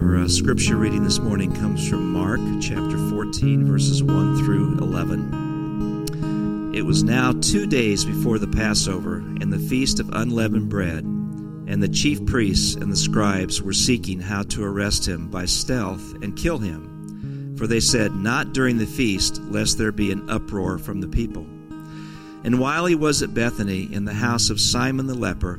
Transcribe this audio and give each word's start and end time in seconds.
Our 0.00 0.16
uh, 0.18 0.28
scripture 0.28 0.76
reading 0.76 1.02
this 1.02 1.18
morning 1.18 1.52
comes 1.52 1.88
from 1.88 2.12
Mark 2.12 2.38
chapter 2.60 2.96
14, 3.10 3.66
verses 3.66 4.00
1 4.00 4.38
through 4.38 4.78
11. 4.78 6.72
It 6.72 6.82
was 6.82 7.02
now 7.02 7.32
two 7.32 7.66
days 7.66 8.04
before 8.04 8.38
the 8.38 8.46
Passover 8.46 9.16
and 9.16 9.52
the 9.52 9.58
feast 9.58 9.98
of 9.98 10.08
unleavened 10.10 10.68
bread, 10.68 11.02
and 11.02 11.82
the 11.82 11.88
chief 11.88 12.24
priests 12.26 12.76
and 12.76 12.92
the 12.92 12.96
scribes 12.96 13.60
were 13.60 13.72
seeking 13.72 14.20
how 14.20 14.44
to 14.44 14.62
arrest 14.62 15.08
him 15.08 15.28
by 15.30 15.46
stealth 15.46 16.14
and 16.22 16.36
kill 16.36 16.58
him. 16.58 17.56
For 17.58 17.66
they 17.66 17.80
said, 17.80 18.14
Not 18.14 18.52
during 18.52 18.78
the 18.78 18.86
feast, 18.86 19.42
lest 19.42 19.78
there 19.78 19.90
be 19.90 20.12
an 20.12 20.30
uproar 20.30 20.78
from 20.78 21.00
the 21.00 21.08
people. 21.08 21.42
And 22.44 22.60
while 22.60 22.86
he 22.86 22.94
was 22.94 23.20
at 23.20 23.34
Bethany 23.34 23.92
in 23.92 24.04
the 24.04 24.14
house 24.14 24.48
of 24.48 24.60
Simon 24.60 25.08
the 25.08 25.14
leper, 25.14 25.58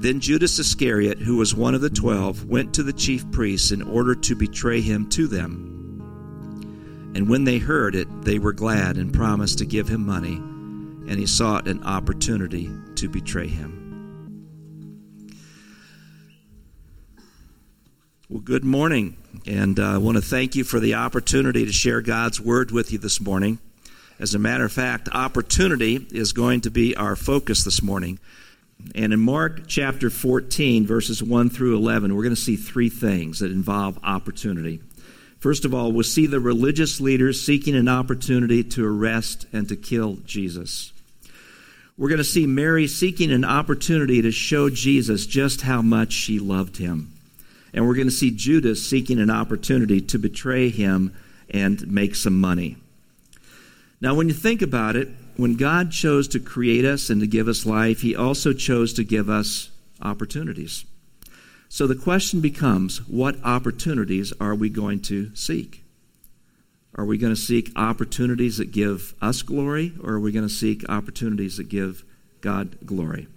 Then 0.00 0.20
Judas 0.20 0.58
Iscariot, 0.58 1.18
who 1.18 1.36
was 1.36 1.54
one 1.54 1.74
of 1.74 1.82
the 1.82 1.90
twelve, 1.90 2.46
went 2.46 2.72
to 2.74 2.82
the 2.82 2.92
chief 2.94 3.30
priests 3.30 3.70
in 3.70 3.82
order 3.82 4.14
to 4.14 4.34
betray 4.34 4.80
him 4.80 5.10
to 5.10 5.26
them. 5.26 7.12
And 7.14 7.28
when 7.28 7.44
they 7.44 7.58
heard 7.58 7.94
it, 7.94 8.08
they 8.22 8.38
were 8.38 8.54
glad 8.54 8.96
and 8.96 9.12
promised 9.12 9.58
to 9.58 9.66
give 9.66 9.88
him 9.88 10.06
money, 10.06 10.36
and 10.36 11.18
he 11.18 11.26
sought 11.26 11.68
an 11.68 11.84
opportunity 11.84 12.70
to 12.94 13.10
betray 13.10 13.46
him. 13.46 13.76
Well, 18.30 18.40
good 18.40 18.64
morning, 18.64 19.18
and 19.46 19.78
uh, 19.78 19.96
I 19.96 19.98
want 19.98 20.16
to 20.16 20.22
thank 20.22 20.56
you 20.56 20.64
for 20.64 20.80
the 20.80 20.94
opportunity 20.94 21.66
to 21.66 21.72
share 21.72 22.00
God's 22.00 22.40
word 22.40 22.70
with 22.70 22.90
you 22.90 22.96
this 22.96 23.20
morning. 23.20 23.58
As 24.18 24.34
a 24.34 24.38
matter 24.38 24.64
of 24.64 24.72
fact, 24.72 25.10
opportunity 25.12 26.06
is 26.10 26.32
going 26.32 26.62
to 26.62 26.70
be 26.70 26.96
our 26.96 27.16
focus 27.16 27.64
this 27.64 27.82
morning. 27.82 28.18
And 28.94 29.12
in 29.12 29.20
Mark 29.20 29.66
chapter 29.66 30.10
14, 30.10 30.86
verses 30.86 31.22
1 31.22 31.50
through 31.50 31.76
11, 31.76 32.14
we're 32.14 32.22
going 32.22 32.34
to 32.34 32.40
see 32.40 32.56
three 32.56 32.88
things 32.88 33.38
that 33.40 33.50
involve 33.50 33.98
opportunity. 34.02 34.80
First 35.38 35.64
of 35.64 35.72
all, 35.72 35.92
we'll 35.92 36.04
see 36.04 36.26
the 36.26 36.40
religious 36.40 37.00
leaders 37.00 37.40
seeking 37.44 37.74
an 37.74 37.88
opportunity 37.88 38.62
to 38.64 38.86
arrest 38.86 39.46
and 39.52 39.68
to 39.68 39.76
kill 39.76 40.16
Jesus. 40.26 40.92
We're 41.96 42.08
going 42.08 42.18
to 42.18 42.24
see 42.24 42.46
Mary 42.46 42.86
seeking 42.86 43.30
an 43.30 43.44
opportunity 43.44 44.22
to 44.22 44.30
show 44.30 44.70
Jesus 44.70 45.26
just 45.26 45.62
how 45.62 45.82
much 45.82 46.12
she 46.12 46.38
loved 46.38 46.76
him. 46.76 47.12
And 47.72 47.86
we're 47.86 47.94
going 47.94 48.06
to 48.06 48.12
see 48.12 48.30
Judas 48.30 48.86
seeking 48.86 49.20
an 49.20 49.30
opportunity 49.30 50.00
to 50.00 50.18
betray 50.18 50.70
him 50.70 51.14
and 51.50 51.90
make 51.90 52.14
some 52.14 52.40
money. 52.40 52.76
Now, 54.00 54.14
when 54.14 54.28
you 54.28 54.34
think 54.34 54.62
about 54.62 54.96
it, 54.96 55.08
when 55.40 55.56
God 55.56 55.90
chose 55.90 56.28
to 56.28 56.40
create 56.40 56.84
us 56.84 57.10
and 57.10 57.20
to 57.20 57.26
give 57.26 57.48
us 57.48 57.66
life, 57.66 58.00
He 58.00 58.14
also 58.14 58.52
chose 58.52 58.92
to 58.94 59.04
give 59.04 59.28
us 59.28 59.70
opportunities. 60.02 60.84
So 61.68 61.86
the 61.86 61.94
question 61.94 62.40
becomes 62.40 62.98
what 63.08 63.36
opportunities 63.44 64.32
are 64.40 64.54
we 64.54 64.68
going 64.68 65.00
to 65.02 65.34
seek? 65.36 65.84
Are 66.96 67.04
we 67.04 67.16
going 67.16 67.34
to 67.34 67.40
seek 67.40 67.70
opportunities 67.76 68.58
that 68.58 68.72
give 68.72 69.14
us 69.22 69.42
glory, 69.42 69.92
or 70.02 70.14
are 70.14 70.20
we 70.20 70.32
going 70.32 70.46
to 70.46 70.52
seek 70.52 70.88
opportunities 70.88 71.58
that 71.58 71.68
give 71.68 72.04
God 72.40 72.76
glory? 72.84 73.28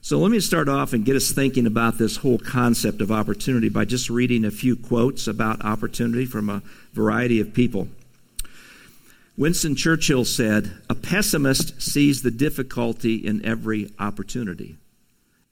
So 0.00 0.18
let 0.18 0.30
me 0.30 0.40
start 0.40 0.68
off 0.68 0.94
and 0.94 1.04
get 1.04 1.14
us 1.14 1.30
thinking 1.30 1.66
about 1.66 1.98
this 1.98 2.16
whole 2.16 2.38
concept 2.38 3.00
of 3.00 3.12
opportunity 3.12 3.68
by 3.68 3.84
just 3.84 4.10
reading 4.10 4.44
a 4.44 4.50
few 4.50 4.74
quotes 4.74 5.28
about 5.28 5.64
opportunity 5.64 6.24
from 6.24 6.48
a 6.48 6.62
variety 6.92 7.38
of 7.38 7.54
people. 7.54 7.86
Winston 9.36 9.74
Churchill 9.74 10.24
said, 10.24 10.72
A 10.90 10.94
pessimist 10.94 11.80
sees 11.80 12.22
the 12.22 12.30
difficulty 12.30 13.16
in 13.16 13.44
every 13.44 13.90
opportunity. 13.98 14.76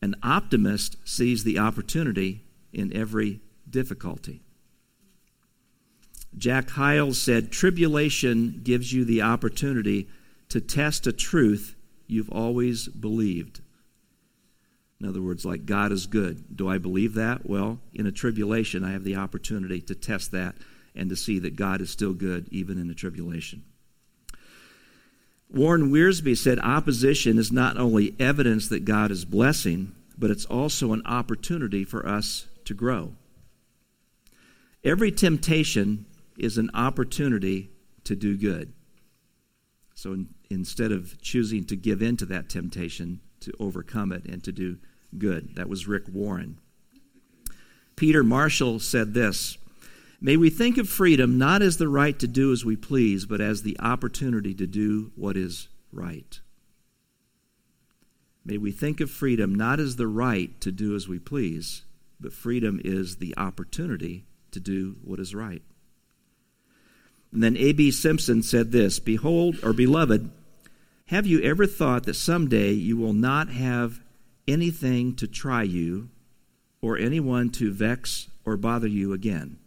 An 0.03 0.17
optimist 0.23 0.97
sees 1.05 1.45
the 1.45 1.59
opportunity 1.59 2.45
in 2.73 2.95
every 2.95 3.41
difficulty. 3.69 4.43
Jack 6.37 6.71
Hyles 6.71 7.21
said, 7.21 7.51
Tribulation 7.51 8.61
gives 8.63 8.93
you 8.93 9.05
the 9.05 9.23
opportunity 9.23 10.09
to 10.51 10.61
test 10.61 11.07
a 11.07 11.13
truth 11.13 11.75
you've 12.07 12.31
always 12.31 12.89
believed. 12.89 13.61
In 15.01 15.09
other 15.09 15.23
words, 15.23 15.47
like 15.47 15.65
God 15.65 15.93
is 15.93 16.07
good. 16.07 16.57
Do 16.57 16.69
I 16.69 16.77
believe 16.77 17.15
that? 17.15 17.49
Well, 17.49 17.81
in 17.95 18.07
a 18.07 18.13
tribulation, 18.13 18.85
I 18.85 18.93
have 18.93 19.05
the 19.05 19.17
opportunity 19.17 19.81
to 19.83 19.95
test 19.95 20.33
that 20.33 20.55
and 20.95 21.09
to 21.11 21.17
see 21.17 21.39
that 21.39 21.57
God 21.57 21.81
is 21.81 21.91
still 21.91 22.13
good 22.13 22.49
even 22.51 22.79
in 22.79 22.89
the 22.89 22.95
tribulation. 22.95 23.63
Warren 25.53 25.91
Wiersbe 25.91 26.37
said 26.37 26.59
opposition 26.61 27.39
is 27.39 27.51
not 27.51 27.77
only 27.77 28.15
evidence 28.21 28.69
that 28.69 28.85
God 28.85 29.11
is 29.11 29.25
blessing, 29.25 29.93
but 30.17 30.31
it's 30.31 30.45
also 30.45 30.93
an 30.93 31.03
opportunity 31.07 31.83
for 31.85 32.07
us 32.07 32.47
to 32.67 32.75
grow. 32.75 33.15
Every 34.85 35.11
temptation 35.11 36.07
is 36.39 36.57
an 36.57 36.71
opportunity 36.73 37.71
to 38.05 38.15
do 38.15 38.37
good. 38.37 38.73
So 39.95 40.13
in, 40.13 40.29
instead 40.49 40.93
of 40.93 41.21
choosing 41.21 41.65
to 41.67 41.77
give 41.77 42.01
in 42.01 42.17
to 42.19 42.27
that 42.27 42.49
temptation, 42.49 43.21
to 43.41 43.53
overcome 43.59 44.13
it 44.13 44.25
and 44.25 44.43
to 44.45 44.53
do 44.53 44.79
good. 45.19 45.57
That 45.57 45.69
was 45.69 45.89
Rick 45.89 46.05
Warren. 46.13 46.59
Peter 47.97 48.23
Marshall 48.23 48.79
said 48.79 49.13
this 49.13 49.59
May 50.23 50.37
we 50.37 50.51
think 50.51 50.77
of 50.77 50.89
freedom 50.89 51.39
not 51.39 51.63
as 51.63 51.79
the 51.79 51.89
right 51.89 52.19
to 52.19 52.29
do 52.29 52.53
as 52.53 52.63
we 52.63 52.77
please, 52.77 53.25
but 53.25 53.41
as 53.41 53.63
the 53.63 53.79
opportunity 53.81 54.53
to 54.55 54.67
do 54.67 55.13
what 55.17 55.37
is 55.37 55.69
right. 55.93 56.41
May 58.45 58.59
we 58.59 58.71
think 58.71 59.01
of 59.01 59.11
freedom 59.11 59.55
not 59.55 59.81
as 59.81 59.97
the 59.97 60.07
right 60.07 60.61
to 60.61 60.71
do 60.71 60.95
as 60.95 61.09
we 61.09 61.19
please, 61.19 61.85
but 62.21 62.35
freedom 62.35 62.81
is 62.85 63.17
the 63.17 63.35
opportunity 63.39 64.27
to 64.51 64.61
do 64.61 64.97
what 65.03 65.21
is 65.21 65.35
right. 65.35 65.63
And 67.33 67.43
then 67.43 67.57
A.B. 67.57 67.91
Simpson 67.91 68.43
said 68.43 68.73
this 68.73 68.99
Behold, 68.99 69.59
or 69.63 69.73
beloved, 69.73 70.31
have 71.07 71.27
you 71.27 71.41
ever 71.43 71.67
thought 71.67 72.05
that 72.05 72.15
someday 72.15 72.73
you 72.73 72.97
will 72.97 73.13
not 73.13 73.49
have 73.49 74.01
anything 74.47 75.15
to 75.17 75.27
try 75.27 75.63
you 75.63 76.11
or 76.83 76.99
anyone 76.99 77.51
to 77.51 77.73
vex 77.73 78.29
or 78.45 78.57
bother 78.57 78.87
you 78.87 79.13
again? 79.13 79.59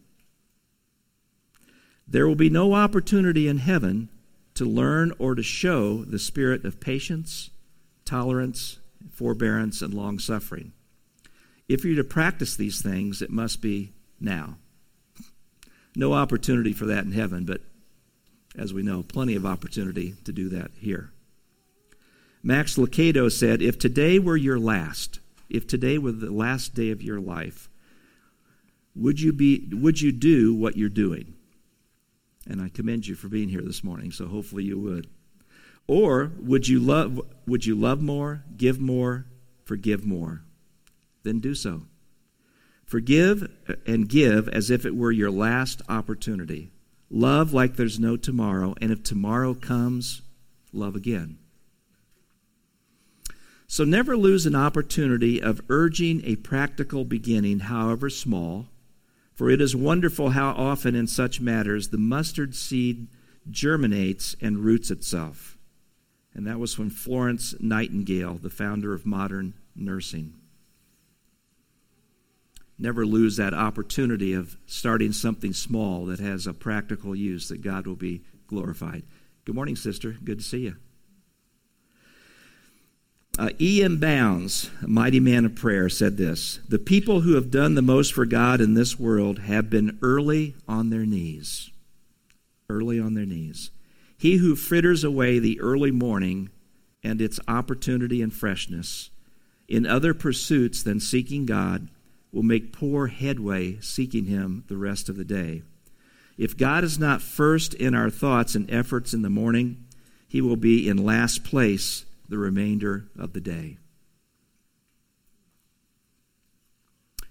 There 2.08 2.28
will 2.28 2.36
be 2.36 2.50
no 2.50 2.74
opportunity 2.74 3.48
in 3.48 3.58
heaven 3.58 4.10
to 4.56 4.66
learn 4.66 5.14
or 5.18 5.36
to 5.36 5.44
show 5.44 6.04
the 6.04 6.20
spirit 6.20 6.64
of 6.66 6.80
patience, 6.80 7.50
tolerance, 8.06 8.80
forbearance, 9.12 9.82
and 9.82 9.94
long 9.94 10.20
suffering. 10.20 10.74
If 11.68 11.86
you're 11.86 11.96
to 11.96 12.04
practice 12.04 12.56
these 12.56 12.82
things, 12.82 13.22
it 13.22 13.30
must 13.30 13.62
be 13.62 13.94
now. 14.20 14.58
No 15.96 16.14
opportunity 16.14 16.74
for 16.74 16.86
that 16.88 17.06
in 17.06 17.12
heaven, 17.12 17.46
but 17.46 17.62
as 18.58 18.74
we 18.74 18.84
know, 18.84 19.04
plenty 19.04 19.36
of 19.36 19.46
opportunity 19.46 20.16
to 20.26 20.32
do 20.32 20.50
that 20.50 20.72
here. 20.78 21.12
Max 22.44 22.76
Lucado 22.76 23.32
said, 23.32 23.62
If 23.62 23.80
today 23.80 24.20
were 24.20 24.38
your 24.38 24.60
last, 24.60 25.20
if 25.50 25.66
today 25.66 25.98
were 25.98 26.12
the 26.12 26.32
last 26.32 26.76
day 26.76 26.92
of 26.92 27.02
your 27.02 27.20
life, 27.20 27.70
would 28.96 29.22
you, 29.22 29.34
be, 29.34 29.70
would 29.72 30.02
you 30.02 30.12
do 30.12 30.54
what 30.54 30.78
you're 30.78 30.90
doing? 30.90 31.34
And 32.48 32.62
I 32.62 32.70
commend 32.70 33.08
you 33.08 33.16
for 33.16 33.30
being 33.30 33.50
here 33.50 33.62
this 33.62 33.84
morning, 33.84 34.12
so 34.12 34.28
hopefully 34.28 34.64
you 34.64 34.80
would. 34.80 35.08
Or 35.88 36.32
would 36.40 36.68
you 36.68 36.80
love 36.80 37.22
would 37.46 37.66
you 37.66 37.76
love 37.76 38.02
more, 38.02 38.44
give 38.58 38.80
more, 38.80 39.26
forgive 39.64 40.06
more? 40.06 40.44
Then 41.24 41.40
do 41.40 41.56
so. 41.56 41.84
Forgive 42.86 43.50
and 43.86 44.10
give 44.10 44.48
as 44.50 44.70
if 44.70 44.86
it 44.86 44.96
were 44.96 45.12
your 45.12 45.32
last 45.32 45.82
opportunity. 45.90 46.72
Love 47.10 47.54
like 47.54 47.76
there's 47.76 48.00
no 48.00 48.18
tomorrow, 48.18 48.76
and 48.82 48.92
if 48.92 49.04
tomorrow 49.04 49.54
comes, 49.54 50.22
love 50.72 50.96
again. 50.96 51.38
So 53.68 53.84
never 53.84 54.16
lose 54.18 54.46
an 54.46 54.56
opportunity 54.56 55.42
of 55.42 55.62
urging 55.70 56.22
a 56.26 56.36
practical 56.36 57.06
beginning, 57.06 57.60
however 57.60 58.10
small, 58.10 58.68
for 59.44 59.50
it 59.50 59.60
is 59.60 59.76
wonderful 59.76 60.30
how 60.30 60.52
often 60.52 60.96
in 60.96 61.06
such 61.06 61.42
matters 61.42 61.90
the 61.90 61.98
mustard 61.98 62.56
seed 62.56 63.08
germinates 63.52 64.38
and 64.40 64.60
roots 64.60 64.90
itself. 64.90 65.58
And 66.34 66.48
that 66.48 66.60
was 66.60 66.74
from 66.74 66.90
Florence 66.90 67.54
Nightingale, 67.60 68.36
the 68.36 68.50
founder 68.50 68.94
of 68.94 69.06
modern 69.06 69.54
nursing. 69.76 70.36
Never 72.80 73.06
lose 73.06 73.36
that 73.36 73.54
opportunity 73.54 74.32
of 74.32 74.56
starting 74.66 75.12
something 75.12 75.52
small 75.52 76.06
that 76.06 76.22
has 76.22 76.48
a 76.48 76.54
practical 76.54 77.14
use 77.14 77.50
that 77.50 77.62
God 77.62 77.86
will 77.86 77.98
be 77.98 78.22
glorified. 78.48 79.04
Good 79.44 79.56
morning, 79.56 79.76
sister. 79.76 80.16
Good 80.24 80.38
to 80.38 80.46
see 80.46 80.60
you. 80.60 80.78
Uh, 83.40 83.50
E.M. 83.60 83.98
Bounds, 83.98 84.70
a 84.84 84.88
mighty 84.88 85.20
man 85.20 85.44
of 85.44 85.56
prayer, 85.56 85.90
said 85.90 86.18
this 86.18 86.60
The 86.70 86.78
people 86.78 87.22
who 87.22 87.34
have 87.34 87.50
done 87.50 87.74
the 87.74 87.82
most 87.82 88.14
for 88.14 88.28
God 88.28 88.62
in 88.62 88.76
this 88.76 89.00
world 89.00 89.40
have 89.40 89.72
been 89.72 89.98
early 90.04 90.54
on 90.68 90.92
their 90.92 91.06
knees. 91.06 91.72
Early 92.70 93.00
on 93.00 93.16
their 93.16 93.26
knees. 93.26 93.72
He 94.16 94.38
who 94.38 94.56
fritters 94.56 95.04
away 95.04 95.40
the 95.40 95.60
early 95.60 95.90
morning 95.90 96.50
and 97.04 97.20
its 97.20 97.40
opportunity 97.48 98.22
and 98.22 98.32
freshness 98.32 99.10
in 99.68 99.88
other 99.88 100.14
pursuits 100.14 100.84
than 100.84 101.00
seeking 101.00 101.48
God 101.48 101.90
will 102.32 102.44
make 102.44 102.72
poor 102.72 103.08
headway 103.08 103.80
seeking 103.80 104.26
Him 104.26 104.64
the 104.68 104.78
rest 104.78 105.10
of 105.10 105.18
the 105.18 105.26
day. 105.26 105.64
If 106.38 106.56
God 106.56 106.84
is 106.84 107.00
not 107.00 107.22
first 107.22 107.74
in 107.74 107.96
our 107.96 108.12
thoughts 108.12 108.54
and 108.54 108.70
efforts 108.72 109.14
in 109.14 109.24
the 109.24 109.30
morning, 109.30 109.86
He 110.28 110.40
will 110.40 110.56
be 110.56 110.88
in 110.88 110.98
last 110.98 111.44
place 111.44 112.06
the 112.30 112.38
remainder 112.38 113.08
of 113.18 113.34
the 113.34 113.42
day. 113.42 113.78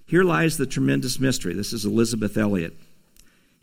Here 0.05 0.25
lies 0.25 0.59
the 0.59 0.67
tremendous 0.67 1.19
mystery. 1.19 1.55
This 1.55 1.73
is 1.73 1.85
Elisabeth 1.85 2.37
Elliot. 2.37 2.77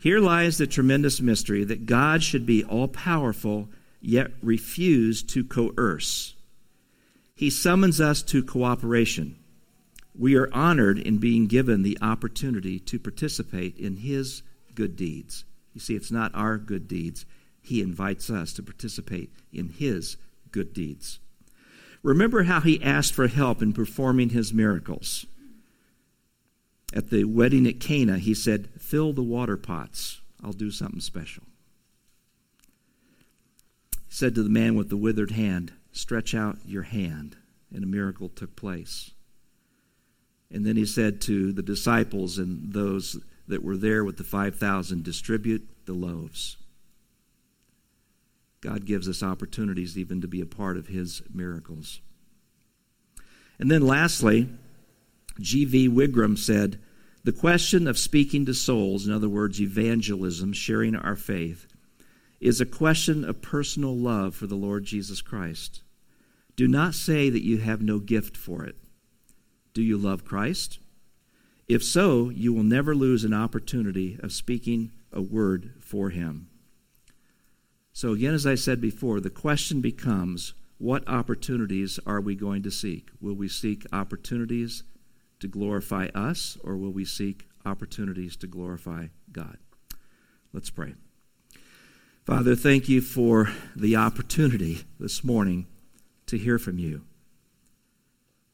Here 0.00 0.18
lies 0.18 0.58
the 0.58 0.66
tremendous 0.66 1.20
mystery 1.20 1.62
that 1.64 1.86
God 1.86 2.22
should 2.22 2.46
be 2.46 2.64
all 2.64 2.88
powerful, 2.88 3.68
yet 4.00 4.32
refuse 4.42 5.22
to 5.24 5.44
coerce. 5.44 6.34
He 7.34 7.50
summons 7.50 8.00
us 8.00 8.22
to 8.22 8.42
cooperation. 8.42 9.36
We 10.18 10.34
are 10.36 10.52
honored 10.52 10.98
in 10.98 11.18
being 11.18 11.46
given 11.46 11.82
the 11.82 11.98
opportunity 12.02 12.80
to 12.80 12.98
participate 12.98 13.76
in 13.78 13.96
His 13.96 14.42
good 14.74 14.96
deeds. 14.96 15.44
You 15.72 15.80
see, 15.80 15.94
it's 15.94 16.10
not 16.10 16.34
our 16.34 16.58
good 16.58 16.88
deeds. 16.88 17.24
He 17.62 17.80
invites 17.80 18.28
us 18.28 18.52
to 18.54 18.62
participate 18.62 19.30
in 19.52 19.68
His 19.68 20.16
good 20.52 20.72
deeds. 20.72 21.18
Remember 22.02 22.44
how 22.44 22.60
he 22.60 22.82
asked 22.82 23.12
for 23.12 23.26
help 23.26 23.60
in 23.60 23.72
performing 23.72 24.30
his 24.30 24.54
miracles. 24.54 25.26
At 26.92 27.10
the 27.10 27.24
wedding 27.24 27.66
at 27.66 27.78
Cana, 27.78 28.18
he 28.18 28.34
said, 28.34 28.68
Fill 28.78 29.12
the 29.12 29.22
water 29.22 29.56
pots. 29.56 30.20
I'll 30.42 30.52
do 30.52 30.70
something 30.70 31.00
special. 31.00 31.44
He 34.08 34.14
said 34.14 34.34
to 34.34 34.42
the 34.42 34.50
man 34.50 34.74
with 34.74 34.88
the 34.88 34.96
withered 34.96 35.32
hand, 35.32 35.72
Stretch 35.92 36.34
out 36.34 36.58
your 36.64 36.82
hand. 36.82 37.36
And 37.72 37.84
a 37.84 37.86
miracle 37.86 38.28
took 38.28 38.56
place. 38.56 39.12
And 40.50 40.66
then 40.66 40.76
he 40.76 40.84
said 40.84 41.20
to 41.22 41.52
the 41.52 41.62
disciples 41.62 42.38
and 42.38 42.72
those 42.72 43.16
that 43.46 43.62
were 43.62 43.76
there 43.76 44.04
with 44.04 44.16
the 44.16 44.24
5,000, 44.24 45.04
Distribute 45.04 45.68
the 45.86 45.92
loaves. 45.92 46.56
God 48.60 48.84
gives 48.84 49.08
us 49.08 49.22
opportunities 49.22 49.96
even 49.96 50.20
to 50.20 50.28
be 50.28 50.40
a 50.40 50.46
part 50.46 50.76
of 50.76 50.88
His 50.88 51.22
miracles. 51.32 52.00
And 53.58 53.70
then 53.70 53.86
lastly, 53.86 54.48
G.V. 55.38 55.88
Wigram 55.88 56.36
said, 56.36 56.78
The 57.24 57.32
question 57.32 57.86
of 57.86 57.98
speaking 57.98 58.46
to 58.46 58.54
souls, 58.54 59.06
in 59.06 59.12
other 59.12 59.28
words, 59.28 59.60
evangelism, 59.60 60.52
sharing 60.52 60.94
our 60.94 61.16
faith, 61.16 61.66
is 62.40 62.60
a 62.60 62.66
question 62.66 63.24
of 63.24 63.42
personal 63.42 63.96
love 63.96 64.34
for 64.34 64.46
the 64.46 64.54
Lord 64.54 64.84
Jesus 64.84 65.20
Christ. 65.20 65.82
Do 66.56 66.68
not 66.68 66.94
say 66.94 67.30
that 67.30 67.44
you 67.44 67.58
have 67.58 67.80
no 67.80 67.98
gift 67.98 68.36
for 68.36 68.64
it. 68.64 68.76
Do 69.72 69.82
you 69.82 69.96
love 69.96 70.24
Christ? 70.24 70.78
If 71.68 71.82
so, 71.84 72.28
you 72.28 72.52
will 72.52 72.64
never 72.64 72.94
lose 72.94 73.24
an 73.24 73.32
opportunity 73.32 74.18
of 74.22 74.32
speaking 74.32 74.90
a 75.12 75.22
word 75.22 75.72
for 75.80 76.10
Him. 76.10 76.49
So, 77.92 78.12
again, 78.12 78.34
as 78.34 78.46
I 78.46 78.54
said 78.54 78.80
before, 78.80 79.20
the 79.20 79.30
question 79.30 79.80
becomes 79.80 80.54
what 80.78 81.06
opportunities 81.06 81.98
are 82.06 82.20
we 82.20 82.34
going 82.34 82.62
to 82.62 82.70
seek? 82.70 83.10
Will 83.20 83.34
we 83.34 83.48
seek 83.48 83.84
opportunities 83.92 84.82
to 85.40 85.48
glorify 85.48 86.06
us, 86.14 86.56
or 86.64 86.76
will 86.76 86.92
we 86.92 87.04
seek 87.04 87.48
opportunities 87.66 88.36
to 88.36 88.46
glorify 88.46 89.08
God? 89.30 89.58
Let's 90.52 90.70
pray. 90.70 90.94
Father, 92.24 92.54
thank 92.54 92.88
you 92.88 93.00
for 93.00 93.50
the 93.76 93.96
opportunity 93.96 94.84
this 94.98 95.22
morning 95.24 95.66
to 96.26 96.38
hear 96.38 96.58
from 96.58 96.78
you. 96.78 97.04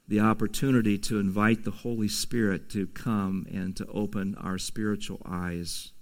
The 0.08 0.20
opportunity 0.20 0.98
to 0.98 1.18
invite 1.20 1.64
the 1.64 1.70
Holy 1.70 2.08
Spirit 2.08 2.70
to 2.70 2.86
come 2.86 3.46
and 3.52 3.76
to 3.76 3.86
open 3.86 4.34
our 4.36 4.58
spiritual 4.58 5.20
eyes, 5.24 5.92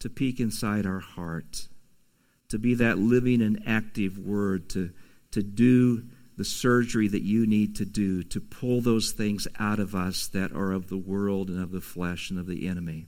to 0.00 0.08
peek 0.08 0.38
inside 0.38 0.86
our 0.86 1.00
heart 1.00 1.68
to 2.48 2.58
be 2.58 2.74
that 2.74 2.98
living 2.98 3.42
and 3.42 3.62
active 3.66 4.18
word, 4.18 4.68
to, 4.70 4.90
to 5.32 5.42
do 5.42 6.04
the 6.36 6.44
surgery 6.44 7.08
that 7.08 7.22
you 7.22 7.46
need 7.46 7.74
to 7.76 7.84
do 7.84 8.22
to 8.22 8.40
pull 8.40 8.80
those 8.80 9.10
things 9.10 9.48
out 9.58 9.80
of 9.80 9.94
us 9.94 10.28
that 10.28 10.52
are 10.52 10.72
of 10.72 10.88
the 10.88 10.96
world 10.96 11.48
and 11.48 11.60
of 11.60 11.72
the 11.72 11.80
flesh 11.80 12.30
and 12.30 12.38
of 12.38 12.46
the 12.46 12.68
enemy. 12.68 13.06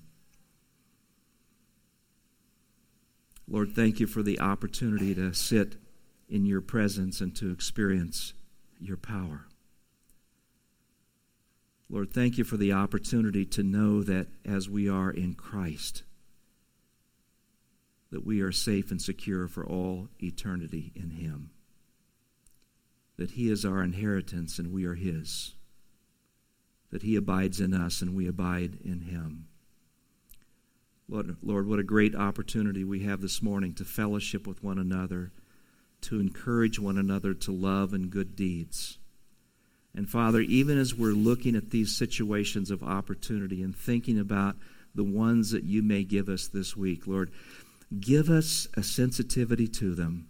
Lord, 3.48 3.72
thank 3.74 3.98
you 3.98 4.06
for 4.06 4.22
the 4.22 4.40
opportunity 4.40 5.14
to 5.14 5.32
sit 5.32 5.76
in 6.28 6.44
your 6.44 6.60
presence 6.60 7.20
and 7.20 7.34
to 7.36 7.50
experience 7.50 8.34
your 8.80 8.96
power. 8.96 9.46
Lord, 11.88 12.12
thank 12.12 12.38
you 12.38 12.44
for 12.44 12.56
the 12.56 12.72
opportunity 12.72 13.44
to 13.46 13.62
know 13.62 14.02
that 14.02 14.28
as 14.44 14.68
we 14.68 14.88
are 14.88 15.10
in 15.10 15.34
Christ, 15.34 16.04
that 18.10 18.26
we 18.26 18.40
are 18.40 18.52
safe 18.52 18.90
and 18.90 19.00
secure 19.00 19.46
for 19.46 19.64
all 19.64 20.08
eternity 20.22 20.92
in 20.94 21.10
Him. 21.10 21.50
That 23.16 23.32
He 23.32 23.50
is 23.50 23.64
our 23.64 23.82
inheritance 23.82 24.58
and 24.58 24.72
we 24.72 24.84
are 24.84 24.94
His. 24.94 25.54
That 26.90 27.02
He 27.02 27.16
abides 27.16 27.60
in 27.60 27.72
us 27.72 28.02
and 28.02 28.14
we 28.14 28.26
abide 28.26 28.78
in 28.84 29.02
Him. 29.02 29.46
Lord, 31.08 31.36
Lord, 31.42 31.66
what 31.66 31.80
a 31.80 31.84
great 31.84 32.14
opportunity 32.14 32.84
we 32.84 33.00
have 33.04 33.20
this 33.20 33.42
morning 33.42 33.74
to 33.74 33.84
fellowship 33.84 34.46
with 34.46 34.62
one 34.62 34.78
another, 34.78 35.32
to 36.02 36.20
encourage 36.20 36.78
one 36.78 36.96
another 36.96 37.34
to 37.34 37.52
love 37.52 37.92
and 37.92 38.10
good 38.10 38.36
deeds. 38.36 38.98
And 39.94 40.08
Father, 40.08 40.40
even 40.40 40.78
as 40.78 40.94
we're 40.94 41.12
looking 41.12 41.56
at 41.56 41.70
these 41.70 41.96
situations 41.96 42.70
of 42.70 42.82
opportunity 42.82 43.62
and 43.62 43.74
thinking 43.74 44.20
about 44.20 44.56
the 44.94 45.04
ones 45.04 45.50
that 45.50 45.64
you 45.64 45.82
may 45.82 46.04
give 46.04 46.28
us 46.28 46.46
this 46.46 46.76
week, 46.76 47.06
Lord, 47.06 47.32
Give 47.98 48.30
us 48.30 48.68
a 48.74 48.82
sensitivity 48.82 49.66
to 49.68 49.94
them 49.94 50.28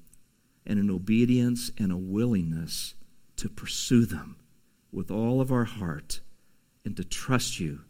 and 0.64 0.78
an 0.78 0.90
obedience 0.90 1.70
and 1.78 1.92
a 1.92 1.96
willingness 1.96 2.94
to 3.36 3.48
pursue 3.48 4.06
them 4.06 4.36
with 4.92 5.10
all 5.10 5.40
of 5.40 5.52
our 5.52 5.64
heart 5.64 6.20
and 6.84 6.96
to 6.96 7.04
trust 7.04 7.60
you 7.60 7.80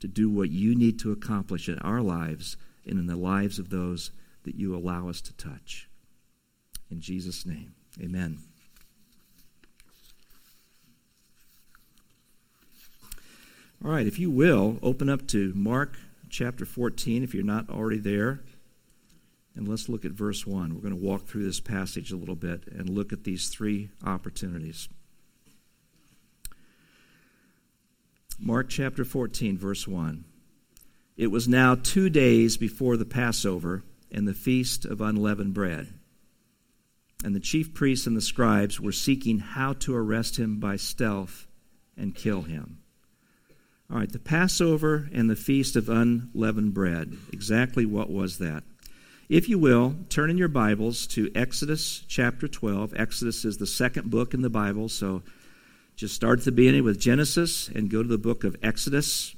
to 0.00 0.08
do 0.08 0.30
what 0.30 0.50
you 0.50 0.74
need 0.74 0.98
to 1.00 1.12
accomplish 1.12 1.68
in 1.68 1.78
our 1.80 2.02
lives 2.02 2.56
and 2.86 2.98
in 2.98 3.06
the 3.06 3.16
lives 3.16 3.58
of 3.58 3.70
those 3.70 4.10
that 4.44 4.54
you 4.54 4.74
allow 4.74 5.08
us 5.08 5.20
to 5.20 5.32
touch. 5.34 5.88
In 6.90 7.00
Jesus' 7.00 7.44
name, 7.44 7.74
amen. 8.00 8.38
All 13.84 13.90
right, 13.90 14.06
if 14.06 14.18
you 14.18 14.30
will, 14.30 14.78
open 14.82 15.08
up 15.08 15.26
to 15.28 15.52
Mark 15.54 15.98
chapter 16.28 16.64
14 16.64 17.22
if 17.22 17.34
you're 17.34 17.44
not 17.44 17.70
already 17.70 17.98
there. 17.98 18.40
And 19.58 19.66
let's 19.66 19.88
look 19.88 20.04
at 20.04 20.12
verse 20.12 20.46
1. 20.46 20.72
We're 20.72 20.80
going 20.80 20.96
to 20.96 21.04
walk 21.04 21.26
through 21.26 21.44
this 21.44 21.58
passage 21.58 22.12
a 22.12 22.16
little 22.16 22.36
bit 22.36 22.68
and 22.68 22.88
look 22.88 23.12
at 23.12 23.24
these 23.24 23.48
three 23.48 23.90
opportunities. 24.04 24.88
Mark 28.38 28.68
chapter 28.68 29.04
14, 29.04 29.58
verse 29.58 29.88
1. 29.88 30.24
It 31.16 31.26
was 31.26 31.48
now 31.48 31.74
two 31.74 32.08
days 32.08 32.56
before 32.56 32.96
the 32.96 33.04
Passover 33.04 33.82
and 34.12 34.28
the 34.28 34.32
feast 34.32 34.84
of 34.84 35.00
unleavened 35.00 35.54
bread. 35.54 35.92
And 37.24 37.34
the 37.34 37.40
chief 37.40 37.74
priests 37.74 38.06
and 38.06 38.16
the 38.16 38.20
scribes 38.20 38.78
were 38.80 38.92
seeking 38.92 39.40
how 39.40 39.72
to 39.72 39.96
arrest 39.96 40.38
him 40.38 40.60
by 40.60 40.76
stealth 40.76 41.48
and 41.96 42.14
kill 42.14 42.42
him. 42.42 42.78
All 43.90 43.98
right, 43.98 44.12
the 44.12 44.20
Passover 44.20 45.08
and 45.12 45.28
the 45.28 45.34
Feast 45.34 45.74
of 45.74 45.88
Unleavened 45.88 46.74
Bread. 46.74 47.16
Exactly 47.32 47.86
what 47.86 48.08
was 48.08 48.38
that? 48.38 48.62
If 49.28 49.46
you 49.46 49.58
will, 49.58 49.94
turn 50.08 50.30
in 50.30 50.38
your 50.38 50.48
Bibles 50.48 51.06
to 51.08 51.30
Exodus 51.34 52.02
chapter 52.08 52.48
12. 52.48 52.94
Exodus 52.96 53.44
is 53.44 53.58
the 53.58 53.66
second 53.66 54.10
book 54.10 54.32
in 54.32 54.40
the 54.40 54.48
Bible, 54.48 54.88
so 54.88 55.22
just 55.96 56.14
start 56.14 56.38
at 56.38 56.44
the 56.46 56.52
beginning 56.52 56.82
with 56.82 56.98
Genesis 56.98 57.68
and 57.68 57.90
go 57.90 58.02
to 58.02 58.08
the 58.08 58.16
book 58.16 58.42
of 58.42 58.56
Exodus. 58.62 59.36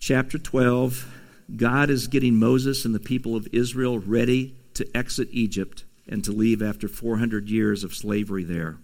Chapter 0.00 0.38
12, 0.38 1.06
God 1.54 1.88
is 1.88 2.08
getting 2.08 2.34
Moses 2.34 2.84
and 2.84 2.92
the 2.92 2.98
people 2.98 3.36
of 3.36 3.46
Israel 3.52 4.00
ready 4.00 4.56
to 4.74 4.84
exit 4.92 5.28
Egypt 5.30 5.84
and 6.08 6.24
to 6.24 6.32
leave 6.32 6.62
after 6.62 6.88
400 6.88 7.48
years 7.48 7.84
of 7.84 7.94
slavery 7.94 8.42
there. 8.42 8.78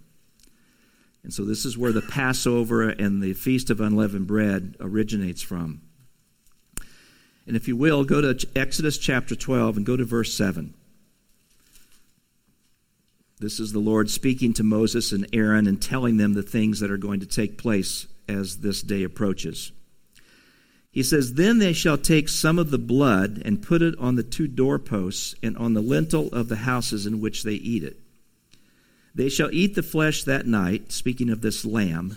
And 1.25 1.35
so 1.35 1.45
this 1.45 1.65
is 1.65 1.77
where 1.77 1.91
the 1.91 2.01
Passover 2.01 2.89
and 2.89 3.21
the 3.21 3.33
Feast 3.33 3.71
of 3.71 3.81
Unleavened 3.81 4.29
Bread 4.29 4.77
originates 4.79 5.43
from. 5.43 5.83
And 7.51 7.57
if 7.57 7.67
you 7.67 7.75
will, 7.75 8.05
go 8.05 8.21
to 8.21 8.49
Exodus 8.55 8.97
chapter 8.97 9.35
12 9.35 9.79
and 9.79 9.85
go 9.85 9.97
to 9.97 10.05
verse 10.05 10.33
7. 10.33 10.73
This 13.41 13.59
is 13.59 13.73
the 13.73 13.81
Lord 13.81 14.09
speaking 14.09 14.53
to 14.53 14.63
Moses 14.63 15.11
and 15.11 15.27
Aaron 15.33 15.67
and 15.67 15.83
telling 15.83 16.17
them 16.17 16.35
the 16.35 16.45
things 16.45 16.79
that 16.79 16.93
are 16.93 16.97
going 16.97 17.19
to 17.19 17.27
take 17.27 17.59
place 17.59 18.07
as 18.29 18.59
this 18.59 18.83
day 18.83 19.03
approaches. 19.03 19.73
He 20.93 21.03
says, 21.03 21.35
Then 21.35 21.59
they 21.59 21.73
shall 21.73 21.99
take 21.99 22.29
some 22.29 22.57
of 22.57 22.71
the 22.71 22.79
blood 22.79 23.43
and 23.45 23.61
put 23.61 23.83
it 23.83 23.99
on 23.99 24.15
the 24.15 24.23
two 24.23 24.47
doorposts 24.47 25.35
and 25.43 25.57
on 25.57 25.75
the 25.75 25.81
lintel 25.81 26.29
of 26.33 26.49
the 26.49 26.55
houses 26.55 27.05
in 27.05 27.21
which 27.21 27.43
they 27.43 27.55
eat 27.55 27.83
it. 27.83 27.97
They 29.13 29.29
shall 29.29 29.51
eat 29.51 29.75
the 29.75 29.83
flesh 29.83 30.23
that 30.23 30.47
night, 30.47 30.93
speaking 30.93 31.31
of 31.31 31.41
this 31.41 31.65
lamb. 31.65 32.17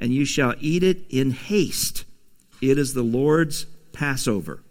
and 0.00 0.12
you 0.12 0.24
shall 0.24 0.54
eat 0.58 0.82
it 0.82 1.04
in 1.10 1.30
haste. 1.30 2.04
It 2.60 2.78
is 2.78 2.94
the 2.94 3.02
Lord's 3.02 3.66
Passover. 3.92 4.62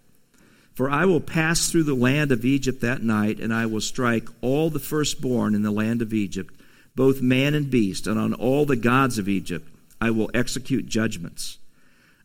For 0.74 0.90
I 0.90 1.04
will 1.04 1.20
pass 1.20 1.70
through 1.70 1.84
the 1.84 1.94
land 1.94 2.32
of 2.32 2.44
Egypt 2.44 2.80
that 2.80 3.02
night, 3.02 3.38
and 3.38 3.54
I 3.54 3.66
will 3.66 3.80
strike 3.80 4.28
all 4.40 4.70
the 4.70 4.78
firstborn 4.78 5.54
in 5.54 5.62
the 5.62 5.70
land 5.70 6.02
of 6.02 6.12
Egypt, 6.12 6.54
both 6.94 7.22
man 7.22 7.54
and 7.54 7.70
beast, 7.70 8.06
and 8.06 8.18
on 8.18 8.34
all 8.34 8.66
the 8.66 8.76
gods 8.76 9.18
of 9.18 9.28
Egypt 9.28 9.68
I 10.00 10.10
will 10.10 10.30
execute 10.34 10.86
judgments. 10.86 11.58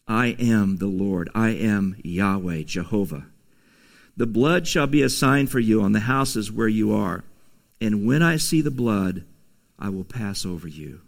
I 0.08 0.28
am 0.40 0.78
the 0.78 0.88
Lord. 0.88 1.30
I 1.36 1.50
am 1.50 1.98
Yahweh, 2.04 2.64
Jehovah. 2.64 3.26
The 4.18 4.28
blood 4.28 4.68
shall 4.68 4.88
be 4.88 5.02
a 5.02 5.10
sign 5.10 5.48
for 5.48 5.60
you 5.60 5.82
on 5.82 5.92
the 5.92 6.02
houses 6.02 6.52
where 6.52 6.68
you 6.68 6.94
are. 6.94 7.24
And 7.82 8.08
when 8.08 8.24
I 8.24 8.38
see 8.38 8.62
the 8.62 8.72
blood, 8.72 9.26
I 9.78 9.90
will 9.90 10.06
pass 10.06 10.46
over 10.46 10.68
you, 10.68 11.02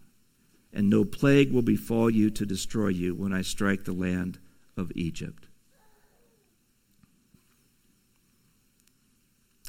and 0.74 0.90
no 0.90 1.04
plague 1.04 1.52
will 1.52 1.62
befall 1.62 2.10
you 2.10 2.30
to 2.30 2.46
destroy 2.46 2.90
you 2.90 3.16
when 3.16 3.34
I 3.34 3.42
strike 3.42 3.86
the 3.86 3.94
land 3.94 4.40
of 4.76 4.92
Egypt. 4.96 5.48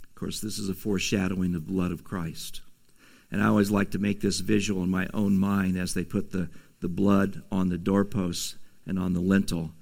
Of 0.03 0.15
course, 0.15 0.41
this 0.41 0.59
is 0.59 0.69
a 0.69 0.75
foreshadowing 0.75 1.55
of 1.55 1.67
the 1.67 1.73
blood 1.73 1.93
of 1.93 2.05
Christ. 2.05 2.63
And 3.31 3.43
I 3.43 3.47
always 3.47 3.71
like 3.71 3.91
to 3.93 3.99
make 3.99 4.21
this 4.21 4.41
visual 4.41 4.83
in 4.83 4.91
my 4.91 5.09
own 5.15 5.39
mind 5.39 5.79
as 5.79 5.95
they 5.95 6.05
put 6.05 6.33
the, 6.33 6.49
the 6.81 6.89
blood 6.89 7.43
on 7.53 7.69
the 7.69 7.79
doorposts 7.79 8.57
and 8.87 8.99
on 8.99 9.13
the 9.13 9.21
lintel, 9.21 9.73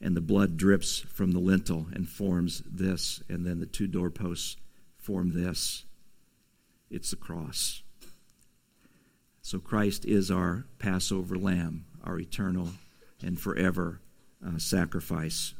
and 0.00 0.16
the 0.16 0.20
blood 0.20 0.56
drips 0.56 1.00
from 1.00 1.32
the 1.32 1.38
lintel 1.38 1.86
and 1.92 2.08
forms 2.08 2.62
this, 2.70 3.22
and 3.28 3.46
then 3.46 3.58
the 3.58 3.66
two 3.66 3.86
doorposts 3.86 4.56
form 4.98 5.32
this. 5.32 5.84
It's 6.90 7.10
the 7.10 7.16
cross. 7.16 7.82
So 9.42 9.58
Christ 9.58 10.04
is 10.04 10.30
our 10.30 10.66
Passover 10.78 11.36
lamb, 11.36 11.86
our 12.04 12.18
eternal 12.18 12.68
and 13.22 13.38
forever 13.38 14.00
uh, 14.46 14.58
sacrifice 14.58 15.54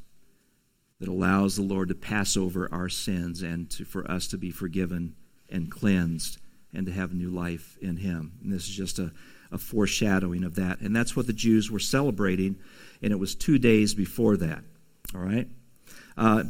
that 1.01 1.09
allows 1.09 1.57
the 1.57 1.63
Lord 1.63 1.89
to 1.89 1.95
pass 1.95 2.37
over 2.37 2.69
our 2.73 2.89
sins 2.89 3.43
and 3.43 3.71
to, 3.71 3.85
for 3.85 4.09
us 4.11 4.29
to 4.29 4.39
be 4.39 4.51
forgiven 4.51 5.17
and 5.49 5.71
cleansed 5.71 6.39
and 6.73 6.87
to 6.87 6.93
have 6.93 7.13
new 7.13 7.31
life 7.31 7.77
in 7.81 7.97
Him. 7.97 8.33
And 8.43 8.53
this 8.53 8.69
is 8.69 8.75
just 8.75 8.99
a, 8.99 9.11
a 9.51 9.59
foreshadowing 9.59 10.45
of 10.45 10.55
that. 10.57 10.81
And 10.81 10.95
that's 10.95 11.17
what 11.17 11.27
the 11.27 11.33
Jews 11.33 11.71
were 11.71 11.79
celebrating, 11.79 12.57
and 13.03 13.13
it 13.13 13.19
was 13.19 13.35
two 13.35 13.59
days 13.59 13.95
before 13.95 14.37
that. 14.37 14.63
All 15.15 15.21
right? 15.21 15.49
Uh, 16.17 16.45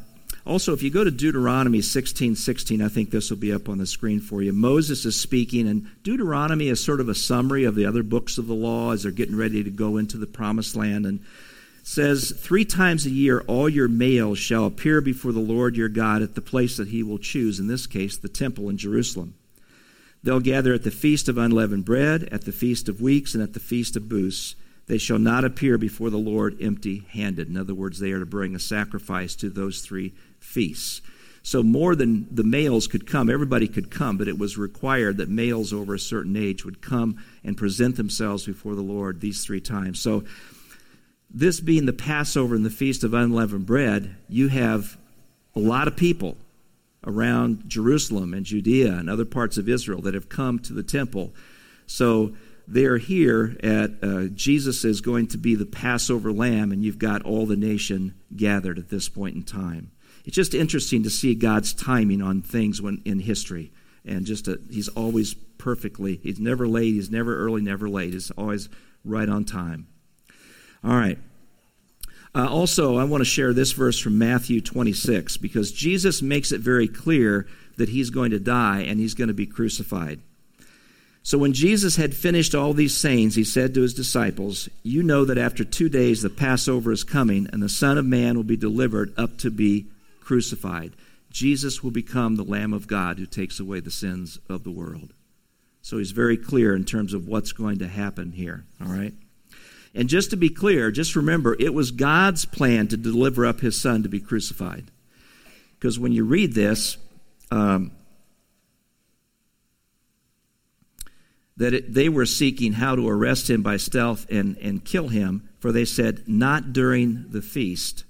also, 0.47 0.73
if 0.73 0.83
you 0.83 0.91
go 0.91 1.05
to 1.05 1.11
Deuteronomy 1.11 1.83
16 1.83 2.35
16, 2.37 2.81
I 2.81 2.89
think 2.89 3.11
this 3.11 3.31
will 3.31 3.37
be 3.37 3.53
up 3.53 3.69
on 3.69 3.79
the 3.79 3.87
screen 3.87 4.21
for 4.21 4.43
you. 4.43 4.53
Moses 4.53 5.05
is 5.05 5.21
speaking, 5.21 5.69
and 5.69 5.87
Deuteronomy 6.03 6.69
is 6.69 6.83
sort 6.83 7.01
of 7.01 7.09
a 7.09 7.15
summary 7.15 7.65
of 7.65 7.75
the 7.75 7.87
other 7.87 8.03
books 8.03 8.39
of 8.39 8.47
the 8.47 8.55
law 8.55 8.93
as 8.93 9.03
they're 9.03 9.13
getting 9.13 9.37
ready 9.37 9.63
to 9.63 9.71
go 9.71 9.97
into 9.97 10.17
the 10.17 10.27
promised 10.27 10.75
land. 10.77 11.05
And 11.05 11.21
says, 11.83 12.33
Three 12.39 12.65
times 12.65 13.07
a 13.07 13.11
year 13.11 13.41
all 13.47 13.69
your 13.69 13.89
males 13.89 14.39
shall 14.39 14.67
appear 14.67 15.01
before 15.01 15.33
the 15.33 15.41
Lord 15.41 15.77
your 15.77 15.89
God 15.89 16.23
at 16.23 16.35
the 16.35 16.41
place 16.41 16.77
that 16.77 16.89
he 16.89 17.03
will 17.03 17.19
choose, 17.19 17.59
in 17.59 17.67
this 17.67 17.87
case, 17.87 18.17
the 18.17 18.29
temple 18.29 18.69
in 18.69 18.79
Jerusalem. 18.79 19.35
They'll 20.23 20.41
gather 20.41 20.75
at 20.75 20.85
the 20.85 20.91
feast 20.91 21.29
of 21.29 21.39
unleavened 21.39 21.85
bread, 21.85 22.29
at 22.31 22.45
the 22.45 22.53
feast 22.53 22.89
of 22.89 23.01
weeks, 23.01 23.35
and 23.35 23.43
at 23.43 23.55
the 23.55 23.61
feast 23.61 23.97
of 23.97 24.09
booths. 24.09 24.55
They 24.87 24.99
shall 24.99 25.19
not 25.19 25.45
appear 25.45 25.79
before 25.79 26.11
the 26.11 26.19
Lord 26.19 26.61
empty 26.61 27.05
handed. 27.11 27.49
In 27.49 27.57
other 27.57 27.75
words, 27.75 28.01
they 28.01 28.11
are 28.13 28.19
to 28.19 28.27
bring 28.27 28.55
a 28.55 28.59
sacrifice 28.59 29.35
to 29.37 29.49
those 29.49 29.81
three 29.81 30.13
feasts. 30.41 31.01
So 31.43 31.63
more 31.63 31.95
than 31.95 32.27
the 32.31 32.45
males 32.45 32.87
could 32.87 33.07
come, 33.07 33.31
everybody 33.31 33.67
could 33.67 33.91
come, 33.91 34.19
but 34.19 34.29
it 34.29 34.39
was 34.39 34.59
required 34.59 35.17
that 35.17 35.29
males 35.29 35.73
over 35.73 35.95
a 35.95 35.99
certain 35.99 36.37
age 36.37 36.65
would 36.65 36.83
come 36.83 37.23
and 37.43 37.57
present 37.57 37.97
themselves 37.97 38.45
before 38.45 38.75
the 38.75 38.83
Lord 38.83 39.21
these 39.21 39.45
three 39.45 39.61
times. 39.61 40.01
So 40.01 40.25
this 41.31 41.61
being 41.61 41.87
the 41.87 41.93
Passover 41.93 42.55
and 42.55 42.65
the 42.65 42.71
Feast 42.71 43.05
of 43.05 43.15
Unleavened 43.15 43.67
Bread, 43.67 44.17
you 44.29 44.49
have 44.49 44.99
a 45.57 45.61
lot 45.61 45.89
of 45.89 45.97
people 45.97 46.37
around 47.07 47.65
Jerusalem 47.67 48.35
and 48.35 48.45
Judea 48.45 48.93
and 48.93 49.09
other 49.09 49.25
parts 49.25 49.57
of 49.57 49.69
Israel 49.69 50.03
that 50.03 50.15
have 50.15 50.29
come 50.29 50.59
to 50.61 50.75
the 50.75 50.83
temple. 50.83 51.33
So 51.87 52.35
they're 52.69 52.99
here 52.99 53.57
at 53.63 53.93
uh, 54.03 54.25
Jesus 54.27 54.85
is 54.85 55.01
going 55.01 55.29
to 55.29 55.39
be 55.39 55.55
the 55.55 55.67
Passover 55.67 56.31
lamb, 56.33 56.71
and 56.71 56.85
you've 56.85 56.99
got 56.99 57.23
all 57.23 57.47
the 57.47 57.57
nation 57.57 58.15
gathered 58.37 58.79
at 58.79 58.91
this 58.91 59.09
point 59.09 59.37
in 59.37 59.43
time 59.43 59.91
it's 60.31 60.37
just 60.37 60.55
interesting 60.55 61.03
to 61.03 61.11
see 61.11 61.35
God's 61.35 61.75
timing 61.75 62.23
on 62.23 62.41
things 62.41 62.81
when 62.81 63.03
in 63.05 63.19
history. 63.19 63.73
And 64.05 64.25
just 64.25 64.47
a, 64.47 64.61
he's 64.71 64.87
always 64.87 65.35
perfectly, 65.35 66.21
he's 66.23 66.39
never 66.39 66.69
late, 66.69 66.95
he's 66.95 67.11
never 67.11 67.37
early, 67.37 67.63
never 67.63 67.89
late. 67.89 68.13
He's 68.13 68.31
always 68.31 68.69
right 69.05 69.29
on 69.29 69.45
time. 69.45 69.89
All 70.85 70.95
right. 70.95 71.19
Uh, 72.33 72.47
also, 72.49 72.97
I 72.97 73.03
want 73.03 73.23
to 73.23 73.25
share 73.25 73.53
this 73.53 73.73
verse 73.73 73.99
from 73.99 74.19
Matthew 74.19 74.61
26 74.61 75.37
because 75.39 75.73
Jesus 75.73 76.23
makes 76.23 76.53
it 76.53 76.61
very 76.61 76.87
clear 76.87 77.49
that 77.77 77.89
he's 77.89 78.11
going 78.11 78.31
to 78.31 78.39
die 78.39 78.83
and 78.83 79.01
he's 79.01 79.15
going 79.15 79.29
to 79.29 79.35
be 79.35 79.47
crucified. 79.47 80.21
So 81.25 81.39
when 81.39 81.55
Jesus 81.55 81.97
had 81.97 82.15
finished 82.15 82.55
all 82.55 82.73
these 82.73 82.97
sayings, 82.97 83.35
he 83.35 83.43
said 83.43 83.75
to 83.75 83.83
his 83.83 83.95
disciples, 83.95 84.69
You 84.85 85.03
know 85.03 85.25
that 85.25 85.39
after 85.39 85.65
two 85.65 85.89
days 85.89 86.23
the 86.23 86.31
Passover 86.31 86.93
is 86.93 87.03
coming, 87.03 87.49
and 87.53 87.61
the 87.61 87.69
Son 87.69 87.99
of 87.99 88.07
Man 88.07 88.37
will 88.37 88.45
be 88.45 88.57
delivered 88.57 89.13
up 89.19 89.37
to 89.39 89.51
be 89.51 89.87
crucified, 90.21 90.93
Jesus 91.31 91.83
will 91.83 91.91
become 91.91 92.37
the 92.37 92.45
Lamb 92.45 92.73
of 92.73 92.87
God 92.87 93.19
who 93.19 93.27
takes 93.27 93.61
away 93.61 93.81
the 93.81 93.91
sins 93.91 94.39
of 94.49 94.65
the 94.65 94.71
world. 94.71 95.13
So 95.83 95.99
he's 95.99 96.11
very 96.11 96.37
clear 96.37 96.75
in 96.75 96.85
terms 96.85 97.15
of 97.15 97.27
what's 97.27 97.53
going 97.53 97.79
to 97.79 97.89
happen 97.89 98.33
here, 98.33 98.65
all 98.81 98.89
right? 98.89 99.15
And 99.95 100.09
just 100.09 100.31
to 100.31 100.37
be 100.37 100.49
clear, 100.49 100.91
just 100.91 101.17
remember, 101.17 101.57
it 101.59 101.75
was 101.75 101.91
God's 101.91 102.45
plan 102.45 102.89
to 102.89 102.97
deliver 102.97 103.47
up 103.47 103.61
his 103.61 103.81
son 103.81 104.03
to 104.03 104.09
be 104.09 104.21
crucified. 104.21 104.91
Because 105.79 105.99
when 105.99 106.13
you 106.13 106.25
read 106.25 106.55
this, 106.55 106.97
um, 107.51 107.93
that 111.57 111.75
it, 111.75 111.93
they 111.93 112.09
were 112.09 112.27
seeking 112.27 112.75
how 112.75 112.95
to 112.95 113.09
arrest 113.09 113.51
him 113.51 113.63
by 113.63 113.77
stealth 113.77 114.27
and, 114.31 114.57
and 114.59 114.85
kill 114.85 115.09
him, 115.09 115.49
for 115.59 115.73
they 115.73 115.85
said, 115.85 116.23
Not 116.27 116.73
during 116.73 117.27
the 117.31 117.43
feast, 117.43 118.05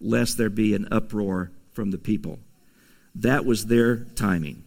lest 0.00 0.36
there 0.36 0.50
be 0.50 0.74
an 0.74 0.88
uproar 0.90 1.50
from 1.72 1.90
the 1.90 1.98
people. 1.98 2.38
That 3.14 3.44
was 3.44 3.66
their 3.66 3.96
timing, 3.96 4.64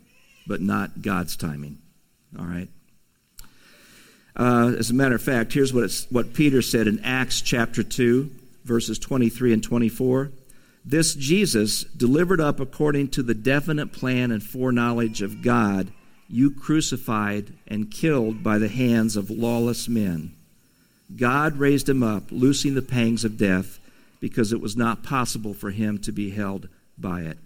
but 0.47 0.61
not 0.61 1.01
God's 1.01 1.37
timing. 1.37 1.79
All 2.37 2.45
right? 2.45 2.69
Uh, 4.35 4.73
as 4.77 4.89
a 4.89 4.93
matter 4.93 5.15
of 5.15 5.21
fact, 5.21 5.53
here's 5.53 5.73
what, 5.73 5.91
what 6.09 6.33
Peter 6.33 6.61
said 6.61 6.87
in 6.87 6.99
Acts 7.03 7.41
chapter 7.41 7.83
2, 7.83 8.29
verses 8.63 8.97
23 8.99 9.53
and 9.53 9.63
24. 9.63 10.31
This 10.83 11.13
Jesus, 11.13 11.83
delivered 11.83 12.41
up 12.41 12.59
according 12.59 13.09
to 13.09 13.23
the 13.23 13.33
definite 13.33 13.91
plan 13.91 14.31
and 14.31 14.41
foreknowledge 14.41 15.21
of 15.21 15.41
God, 15.41 15.91
you 16.27 16.49
crucified 16.49 17.53
and 17.67 17.91
killed 17.91 18.41
by 18.41 18.57
the 18.57 18.69
hands 18.69 19.15
of 19.15 19.29
lawless 19.29 19.87
men. 19.87 20.33
God 21.15 21.57
raised 21.57 21.89
him 21.89 22.01
up, 22.01 22.23
loosing 22.31 22.73
the 22.73 22.81
pangs 22.81 23.25
of 23.25 23.37
death, 23.37 23.79
because 24.21 24.53
it 24.53 24.61
was 24.61 24.77
not 24.77 25.03
possible 25.03 25.53
for 25.53 25.71
him 25.71 25.97
to 25.97 26.13
be 26.13 26.29
held 26.29 26.69
by 26.97 27.21
it. 27.21 27.37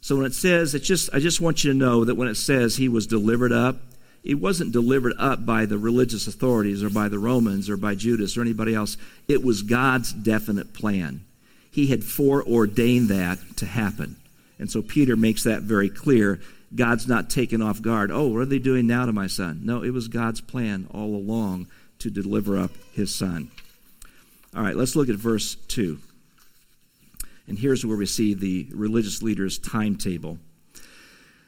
So 0.00 0.16
when 0.16 0.24
it 0.24 0.34
says, 0.34 0.74
it's 0.74 0.86
just, 0.86 1.10
I 1.12 1.18
just 1.18 1.40
want 1.40 1.64
you 1.64 1.72
to 1.72 1.78
know 1.78 2.04
that 2.04 2.14
when 2.14 2.28
it 2.28 2.36
says 2.36 2.76
he 2.76 2.88
was 2.88 3.06
delivered 3.06 3.52
up, 3.52 3.76
it 4.22 4.40
wasn't 4.40 4.72
delivered 4.72 5.14
up 5.18 5.44
by 5.44 5.66
the 5.66 5.78
religious 5.78 6.26
authorities 6.26 6.82
or 6.82 6.90
by 6.90 7.08
the 7.08 7.18
Romans 7.18 7.68
or 7.68 7.76
by 7.76 7.94
Judas 7.94 8.36
or 8.36 8.40
anybody 8.40 8.74
else. 8.74 8.96
It 9.28 9.44
was 9.44 9.62
God's 9.62 10.12
definite 10.12 10.72
plan. 10.72 11.24
He 11.70 11.88
had 11.88 12.04
foreordained 12.04 13.08
that 13.08 13.38
to 13.56 13.66
happen. 13.66 14.16
And 14.58 14.70
so 14.70 14.80
Peter 14.80 15.16
makes 15.16 15.42
that 15.44 15.62
very 15.62 15.90
clear. 15.90 16.40
God's 16.74 17.06
not 17.06 17.28
taken 17.28 17.60
off 17.60 17.82
guard. 17.82 18.10
Oh, 18.10 18.28
what 18.28 18.40
are 18.40 18.46
they 18.46 18.58
doing 18.58 18.86
now 18.86 19.06
to 19.06 19.12
my 19.12 19.26
son? 19.26 19.60
No, 19.64 19.82
it 19.82 19.90
was 19.90 20.08
God's 20.08 20.40
plan 20.40 20.88
all 20.92 21.14
along 21.14 21.66
to 21.98 22.10
deliver 22.10 22.58
up 22.58 22.70
his 22.92 23.14
son. 23.14 23.50
All 24.54 24.62
right, 24.62 24.76
let's 24.76 24.96
look 24.96 25.08
at 25.08 25.16
verse 25.16 25.54
2. 25.68 25.98
And 27.48 27.58
here's 27.58 27.84
where 27.84 27.96
we 27.96 28.06
see 28.06 28.34
the 28.34 28.68
religious 28.72 29.22
leaders' 29.22 29.58
timetable. 29.58 30.38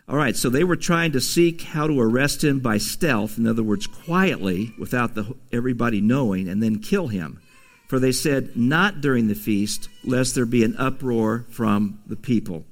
All 0.08 0.16
right, 0.16 0.34
so 0.34 0.48
they 0.48 0.64
were 0.64 0.76
trying 0.76 1.12
to 1.12 1.20
seek 1.20 1.62
how 1.62 1.86
to 1.86 2.00
arrest 2.00 2.42
him 2.42 2.60
by 2.60 2.78
stealth, 2.78 3.36
in 3.36 3.46
other 3.46 3.62
words, 3.62 3.86
quietly, 3.86 4.72
without 4.78 5.14
the, 5.14 5.34
everybody 5.52 6.00
knowing, 6.00 6.48
and 6.48 6.62
then 6.62 6.78
kill 6.78 7.08
him. 7.08 7.40
For 7.88 7.98
they 7.98 8.12
said, 8.12 8.56
Not 8.56 9.00
during 9.00 9.28
the 9.28 9.34
feast, 9.34 9.88
lest 10.04 10.34
there 10.34 10.46
be 10.46 10.64
an 10.64 10.76
uproar 10.76 11.44
from 11.50 12.00
the 12.06 12.16
people. 12.16 12.64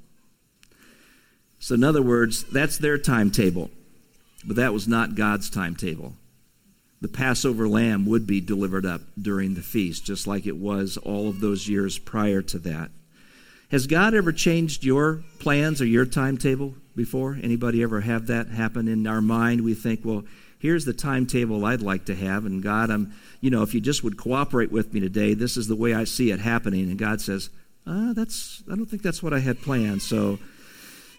So, 1.59 1.75
in 1.75 1.85
other 1.85 2.03
words, 2.03 2.45
that's 2.45 2.79
their 2.79 2.97
timetable, 2.97 3.71
but 4.45 4.57
that 4.57 4.73
was 4.73 4.87
not 4.87 5.15
God's 5.15 5.51
timetable. 5.51 6.15
The 7.01 7.09
Passover 7.09 7.69
lamb 7.69 8.07
would 8.07 8.27
be 8.27 8.41
delivered 8.41 8.87
up 8.87 9.03
during 9.21 9.55
the 9.55 9.63
feast, 9.63 10.05
just 10.05 10.27
like 10.27 10.47
it 10.47 10.57
was 10.57 10.97
all 10.97 11.29
of 11.29 11.41
those 11.41 11.69
years 11.69 11.99
prior 11.99 12.43
to 12.43 12.59
that. 12.61 12.91
Has 13.71 13.87
God 13.87 14.15
ever 14.15 14.33
changed 14.33 14.85
your 14.85 15.23
plans 15.39 15.83
or 15.83 15.87
your 15.87 16.07
timetable 16.07 16.75
before? 16.95 17.39
Anybody 17.43 17.83
ever 17.83 18.01
have 18.01 18.29
that 18.29 18.49
happen 18.49 18.89
in 18.89 19.07
our 19.07 19.21
mind? 19.21 19.63
We 19.63 19.75
think, 19.75 20.01
well, 20.05 20.25
here's 20.59 20.85
the 20.85 20.93
timetable 20.93 21.65
I'd 21.65 21.83
like 21.83 22.07
to 22.07 22.15
have, 22.15 22.47
and 22.47 22.63
God, 22.63 22.91
I'm, 22.91 23.13
you 23.41 23.51
know, 23.51 23.63
if 23.63 23.75
you 23.75 23.81
just 23.81 24.03
would 24.03 24.17
cooperate 24.17 24.73
with 24.73 24.95
me 24.95 25.01
today, 25.01 25.35
this 25.35 25.57
is 25.57 25.69
the 25.69 25.77
way 25.77 25.95
I 25.95 26.05
see 26.05 26.31
it 26.31 26.41
happening. 26.41 26.89
And 26.89 26.99
God 26.99 27.21
says, 27.21 27.51
uh, 27.87 28.13
that's, 28.15 28.63
I 28.71 28.75
don't 28.75 28.87
think 28.87 29.03
that's 29.03 29.23
what 29.23 29.35
I 29.35 29.41
had 29.41 29.61
planned. 29.61 30.03
So, 30.03 30.39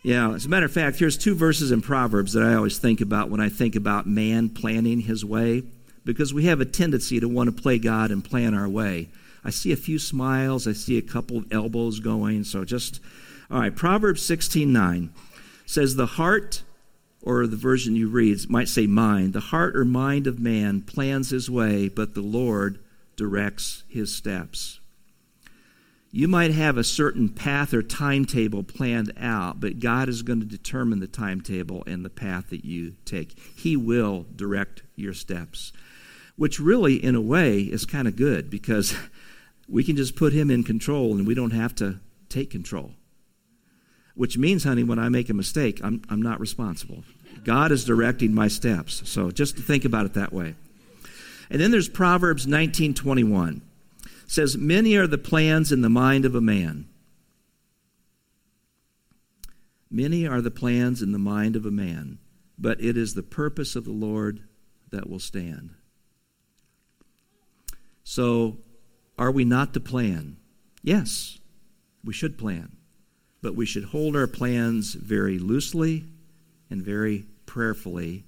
yeah, 0.07 0.31
as 0.33 0.45
a 0.45 0.49
matter 0.49 0.65
of 0.65 0.71
fact, 0.71 0.99
here's 0.99 1.17
two 1.17 1.35
verses 1.35 1.69
in 1.69 1.81
Proverbs 1.81 2.31
that 2.31 2.41
I 2.41 2.53
always 2.53 2.79
think 2.79 3.01
about 3.01 3.29
when 3.29 3.41
I 3.41 3.49
think 3.49 3.75
about 3.75 4.07
man 4.07 4.47
planning 4.47 5.01
his 5.01 5.25
way, 5.25 5.63
because 6.05 6.33
we 6.33 6.45
have 6.45 6.61
a 6.61 6.65
tendency 6.65 7.19
to 7.19 7.27
want 7.27 7.53
to 7.53 7.61
play 7.61 7.77
God 7.77 8.09
and 8.09 8.23
plan 8.23 8.53
our 8.53 8.69
way. 8.69 9.09
I 9.43 9.49
see 9.49 9.73
a 9.73 9.75
few 9.75 9.99
smiles. 9.99 10.65
I 10.65 10.71
see 10.71 10.97
a 10.97 11.01
couple 11.01 11.35
of 11.35 11.51
elbows 11.51 11.99
going. 11.99 12.45
So 12.45 12.63
just, 12.63 13.01
all 13.51 13.59
right, 13.59 13.75
Proverbs 13.75 14.21
16 14.21 14.71
9 14.71 15.09
says, 15.65 15.97
The 15.97 16.05
heart, 16.05 16.63
or 17.21 17.45
the 17.45 17.57
version 17.57 17.97
you 17.97 18.07
read 18.07 18.49
might 18.49 18.69
say 18.69 18.87
mind, 18.87 19.33
the 19.33 19.41
heart 19.41 19.75
or 19.75 19.83
mind 19.83 20.25
of 20.25 20.39
man 20.39 20.83
plans 20.83 21.31
his 21.31 21.51
way, 21.51 21.89
but 21.89 22.13
the 22.13 22.21
Lord 22.21 22.79
directs 23.17 23.83
his 23.89 24.15
steps. 24.15 24.79
You 26.11 26.27
might 26.27 26.51
have 26.51 26.77
a 26.77 26.83
certain 26.83 27.29
path 27.29 27.73
or 27.73 27.83
timetable 27.83 28.63
planned 28.63 29.11
out, 29.17 29.59
but 29.59 29.79
God 29.79 30.07
is 30.07 30.21
going 30.21 30.39
to 30.39 30.45
determine 30.45 30.99
the 30.99 31.07
timetable 31.07 31.83
and 31.85 32.03
the 32.03 32.09
path 32.09 32.49
that 32.49 32.63
you 32.63 32.95
take. 33.05 33.37
He 33.55 33.75
will 33.75 34.25
direct 34.35 34.83
your 34.95 35.13
steps, 35.13 35.73
which 36.37 36.59
really, 36.59 37.03
in 37.03 37.15
a 37.15 37.21
way, 37.21 37.59
is 37.59 37.85
kind 37.85 38.07
of 38.07 38.15
good 38.15 38.49
because 38.49 38.95
we 39.67 39.83
can 39.83 39.97
just 39.97 40.15
put 40.15 40.33
him 40.33 40.49
in 40.49 40.63
control 40.63 41.11
and 41.13 41.27
we 41.27 41.33
don't 41.33 41.51
have 41.51 41.75
to 41.75 41.99
take 42.29 42.49
control. 42.49 42.91
Which 44.15 44.37
means, 44.37 44.63
honey, 44.63 44.83
when 44.83 44.97
I 44.97 45.09
make 45.09 45.29
a 45.29 45.33
mistake, 45.33 45.79
I'm, 45.83 46.01
I'm 46.09 46.21
not 46.21 46.39
responsible. 46.39 47.03
God 47.43 47.71
is 47.71 47.85
directing 47.85 48.33
my 48.33 48.47
steps. 48.47 49.07
So 49.07 49.29
just 49.29 49.57
think 49.57 49.85
about 49.85 50.05
it 50.05 50.13
that 50.13 50.33
way. 50.33 50.55
And 51.49 51.61
then 51.61 51.71
there's 51.71 51.89
Proverbs 51.89 52.45
19:21. 52.45 53.61
Says, 54.27 54.57
"Many 54.57 54.95
are 54.95 55.07
the 55.07 55.17
plans 55.17 55.71
in 55.71 55.81
the 55.81 55.89
mind 55.89 56.25
of 56.25 56.35
a 56.35 56.41
man. 56.41 56.87
Many 59.89 60.27
are 60.27 60.41
the 60.41 60.51
plans 60.51 61.01
in 61.01 61.13
the 61.13 61.19
mind 61.19 61.55
of 61.55 61.65
a 61.65 61.71
man, 61.71 62.19
but 62.59 62.83
it 62.83 62.97
is 62.97 63.13
the 63.13 63.23
purpose 63.23 63.75
of 63.75 63.85
the 63.85 63.91
Lord 63.91 64.41
that 64.91 65.09
will 65.09 65.19
stand." 65.19 65.71
So 68.03 68.59
are 69.17 69.31
we 69.31 69.45
not 69.45 69.73
to 69.73 69.79
plan? 69.79 70.37
Yes, 70.83 71.39
we 72.03 72.13
should 72.13 72.37
plan. 72.37 72.77
But 73.41 73.55
we 73.55 73.65
should 73.65 73.85
hold 73.85 74.15
our 74.15 74.27
plans 74.27 74.93
very 74.93 75.39
loosely 75.39 76.05
and 76.69 76.83
very 76.83 77.25
prayerfully 77.45 78.25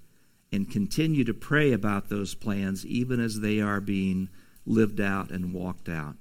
and 0.52 0.70
continue 0.70 1.24
to 1.24 1.34
pray 1.34 1.72
about 1.72 2.10
those 2.10 2.34
plans 2.34 2.86
even 2.86 3.20
as 3.20 3.40
they 3.40 3.60
are 3.60 3.82
being 3.82 4.30
lived 4.66 5.02
out 5.02 5.32
and 5.32 5.54
walked 5.54 5.90
out 5.90 6.16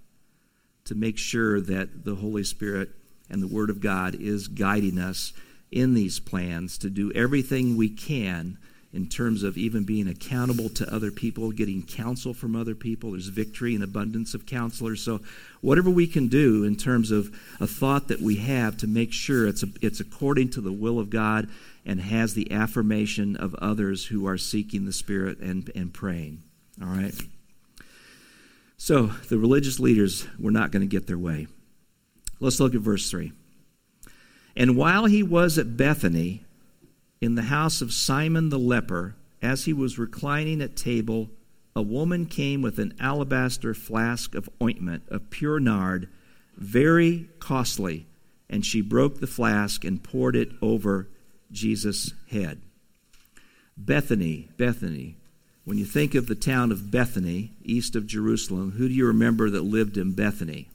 to 0.84 0.94
make 0.94 1.18
sure 1.18 1.60
that 1.60 2.04
the 2.04 2.14
Holy 2.14 2.44
Spirit 2.44 2.90
and 3.28 3.42
the 3.42 3.46
Word 3.46 3.70
of 3.70 3.80
God 3.80 4.14
is 4.14 4.48
guiding 4.48 4.98
us 4.98 5.32
in 5.70 5.94
these 5.94 6.18
plans 6.18 6.78
to 6.78 6.90
do 6.90 7.12
everything 7.12 7.76
we 7.76 7.90
can 7.90 8.56
in 8.90 9.06
terms 9.06 9.42
of 9.42 9.58
even 9.58 9.84
being 9.84 10.08
accountable 10.08 10.70
to 10.70 10.94
other 10.94 11.10
people, 11.10 11.52
getting 11.52 11.82
counsel 11.82 12.32
from 12.32 12.56
other 12.56 12.74
people. 12.74 13.10
There's 13.10 13.26
victory 13.26 13.74
and 13.74 13.84
abundance 13.84 14.32
of 14.32 14.46
counselors. 14.46 15.02
So, 15.02 15.20
whatever 15.60 15.90
we 15.90 16.06
can 16.06 16.28
do 16.28 16.64
in 16.64 16.74
terms 16.74 17.10
of 17.10 17.34
a 17.60 17.66
thought 17.66 18.08
that 18.08 18.20
we 18.20 18.36
have 18.36 18.78
to 18.78 18.86
make 18.86 19.12
sure 19.12 19.46
it's, 19.46 19.62
a, 19.62 19.66
it's 19.82 20.00
according 20.00 20.50
to 20.50 20.62
the 20.62 20.72
will 20.72 20.98
of 20.98 21.10
God 21.10 21.50
and 21.84 22.00
has 22.00 22.32
the 22.32 22.50
affirmation 22.50 23.36
of 23.36 23.54
others 23.56 24.06
who 24.06 24.26
are 24.26 24.38
seeking 24.38 24.86
the 24.86 24.92
Spirit 24.92 25.38
and, 25.38 25.70
and 25.74 25.92
praying. 25.92 26.42
All 26.80 26.88
right? 26.88 27.14
So, 28.78 29.06
the 29.28 29.38
religious 29.38 29.80
leaders 29.80 30.26
were 30.38 30.52
not 30.52 30.70
going 30.70 30.80
to 30.80 30.86
get 30.86 31.06
their 31.06 31.18
way. 31.18 31.48
Let's 32.40 32.60
look 32.60 32.74
at 32.74 32.80
verse 32.80 33.10
3. 33.10 33.32
And 34.56 34.76
while 34.76 35.06
he 35.06 35.22
was 35.22 35.58
at 35.58 35.76
Bethany, 35.76 36.44
in 37.20 37.34
the 37.34 37.42
house 37.42 37.82
of 37.82 37.92
Simon 37.92 38.48
the 38.48 38.58
leper, 38.58 39.16
as 39.42 39.64
he 39.64 39.72
was 39.72 39.98
reclining 39.98 40.60
at 40.62 40.76
table, 40.76 41.28
a 41.74 41.82
woman 41.82 42.26
came 42.26 42.62
with 42.62 42.78
an 42.78 42.94
alabaster 43.00 43.74
flask 43.74 44.34
of 44.34 44.48
ointment 44.62 45.02
of 45.08 45.30
pure 45.30 45.60
nard, 45.60 46.08
very 46.56 47.28
costly, 47.40 48.06
and 48.48 48.64
she 48.64 48.80
broke 48.80 49.20
the 49.20 49.26
flask 49.26 49.84
and 49.84 50.02
poured 50.02 50.36
it 50.36 50.50
over 50.62 51.08
Jesus' 51.50 52.14
head. 52.30 52.62
Bethany, 53.76 54.48
Bethany. 54.56 55.16
When 55.68 55.76
you 55.76 55.84
think 55.84 56.14
of 56.14 56.28
the 56.28 56.34
town 56.34 56.72
of 56.72 56.90
Bethany, 56.90 57.52
east 57.62 57.94
of 57.94 58.06
Jerusalem, 58.06 58.70
who 58.78 58.88
do 58.88 58.94
you 58.94 59.06
remember 59.06 59.50
that 59.50 59.60
lived 59.60 59.98
in 59.98 60.12
Bethany? 60.12 60.70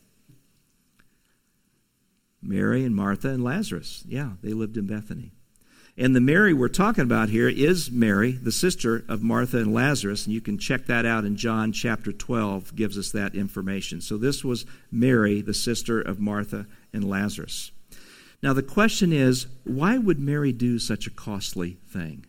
Mary 2.44 2.86
and 2.86 2.96
Martha 2.96 3.30
and 3.30 3.44
Lazarus. 3.44 4.04
Yeah, 4.08 4.34
they 4.44 4.54
lived 4.54 4.78
in 4.78 4.86
Bethany. 4.86 5.32
And 5.98 6.16
the 6.16 6.22
Mary 6.22 6.54
we're 6.54 6.68
talking 6.68 7.06
about 7.06 7.30
here 7.30 7.50
is 7.50 7.90
Mary, 7.90 8.34
the 8.34 8.52
sister 8.52 9.04
of 9.08 9.24
Martha 9.24 9.58
and 9.58 9.74
Lazarus, 9.74 10.28
and 10.28 10.34
you 10.36 10.42
can 10.42 10.60
check 10.60 10.86
that 10.86 11.08
out 11.08 11.26
in 11.26 11.38
John 11.38 11.72
chapter 11.72 12.12
12 12.12 12.76
gives 12.76 12.96
us 12.96 13.10
that 13.14 13.34
information. 13.34 14.00
So 14.00 14.16
this 14.18 14.44
was 14.44 14.68
Mary, 14.92 15.42
the 15.42 15.56
sister 15.56 16.00
of 16.00 16.20
Martha 16.20 16.68
and 16.94 17.10
Lazarus. 17.10 17.72
Now 18.44 18.54
the 18.54 18.62
question 18.62 19.12
is, 19.12 19.48
why 19.64 19.98
would 19.98 20.20
Mary 20.20 20.52
do 20.52 20.78
such 20.78 21.08
a 21.08 21.12
costly 21.12 21.80
thing? 21.88 22.28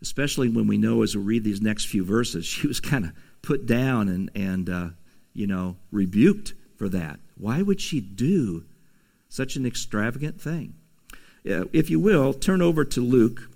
Especially 0.00 0.48
when 0.48 0.66
we 0.66 0.78
know 0.78 1.02
as 1.02 1.16
we 1.16 1.22
read 1.22 1.44
these 1.44 1.60
next 1.60 1.86
few 1.86 2.04
verses, 2.04 2.46
she 2.46 2.66
was 2.66 2.80
kind 2.80 3.04
of 3.04 3.12
put 3.42 3.66
down 3.66 4.08
and, 4.08 4.30
and 4.34 4.70
uh, 4.70 4.88
you 5.32 5.46
know, 5.46 5.76
rebuked 5.90 6.54
for 6.76 6.88
that. 6.88 7.20
Why 7.36 7.62
would 7.62 7.80
she 7.80 8.00
do 8.00 8.64
such 9.28 9.56
an 9.56 9.66
extravagant 9.66 10.40
thing? 10.40 10.74
if 11.44 11.88
you 11.88 11.98
will, 11.98 12.34
turn 12.34 12.60
over 12.60 12.84
to 12.84 13.00
Luke 13.00 13.48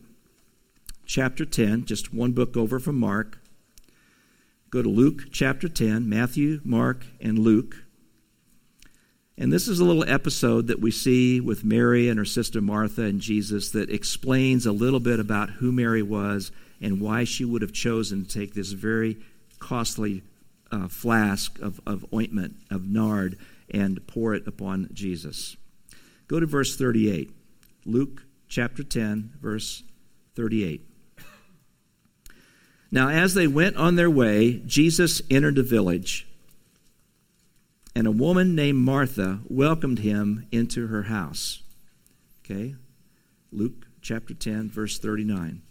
chapter 1.05 1.45
10, 1.45 1.85
just 1.85 2.15
one 2.15 2.33
book 2.33 2.57
over 2.57 2.79
from 2.79 2.99
Mark. 2.99 3.39
Go 4.71 4.81
to 4.81 4.89
Luke 4.89 5.25
chapter 5.31 5.69
10, 5.69 6.09
Matthew, 6.09 6.61
Mark, 6.65 7.05
and 7.21 7.39
Luke. 7.39 7.85
And 9.43 9.53
this 9.53 9.67
is 9.67 9.81
a 9.81 9.85
little 9.85 10.09
episode 10.09 10.69
that 10.69 10.81
we 10.81 10.93
see 10.93 11.41
with 11.41 11.65
Mary 11.65 12.09
and 12.09 12.17
her 12.17 12.25
sister 12.25 12.61
Martha 12.61 13.03
and 13.03 13.21
Jesus 13.21 13.71
that 13.73 13.91
explains 13.91 14.67
a 14.67 14.71
little 14.71 15.01
bit 15.01 15.19
about 15.19 15.51
who 15.51 15.73
Mary 15.73 16.01
was 16.01 16.53
and 16.81 17.01
why 17.01 17.25
she 17.25 17.45
would 17.45 17.61
have 17.61 17.73
chosen 17.73 18.25
to 18.25 18.39
take 18.39 18.55
this 18.55 18.71
very 18.71 19.17
costly 19.59 20.23
uh, 20.71 20.87
flask 20.87 21.59
of, 21.59 21.81
of 21.85 22.07
ointment, 22.15 22.55
of 22.71 22.89
nard, 22.89 23.37
and 23.69 24.07
pour 24.07 24.33
it 24.33 24.47
upon 24.47 24.89
Jesus. 24.93 25.57
Go 26.29 26.39
to 26.39 26.47
verse 26.47 26.77
38. 26.77 27.33
Luke 27.85 28.23
chapter 28.49 28.85
10, 28.85 29.33
verse 29.43 29.83
38. 30.37 30.89
Now, 32.93 33.09
as 33.09 33.35
they 33.35 33.49
went 33.49 33.75
on 33.75 33.97
their 33.97 34.09
way, 34.09 34.63
Jesus 34.65 35.21
entered 35.29 35.59
a 35.59 35.65
village, 35.65 36.29
and 37.95 38.07
a 38.07 38.13
woman 38.13 38.55
named 38.55 38.79
Martha 38.79 39.41
welcomed 39.49 40.01
him 40.01 40.47
into 40.51 40.87
her 40.87 41.05
house. 41.05 41.63
Okay? 42.45 42.75
Luke 43.51 43.87
chapter 44.01 44.35
10, 44.35 44.71
verse 44.71 44.99
39. 44.99 45.63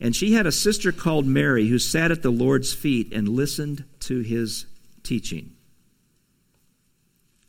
And 0.00 0.16
she 0.16 0.32
had 0.32 0.46
a 0.46 0.52
sister 0.52 0.92
called 0.92 1.26
Mary 1.26 1.68
who 1.68 1.78
sat 1.78 2.10
at 2.10 2.22
the 2.22 2.30
Lord's 2.30 2.72
feet 2.72 3.12
and 3.12 3.28
listened 3.28 3.84
to 4.00 4.20
his 4.20 4.66
teaching. 5.02 5.52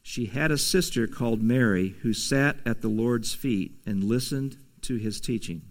She 0.03 0.27
had 0.27 0.51
a 0.51 0.57
sister 0.57 1.07
called 1.07 1.41
Mary 1.41 1.95
who 2.01 2.13
sat 2.13 2.57
at 2.65 2.81
the 2.81 2.89
Lord's 2.89 3.33
feet 3.33 3.79
and 3.85 4.03
listened 4.03 4.57
to 4.81 4.97
his 4.97 5.19
teaching. 5.19 5.63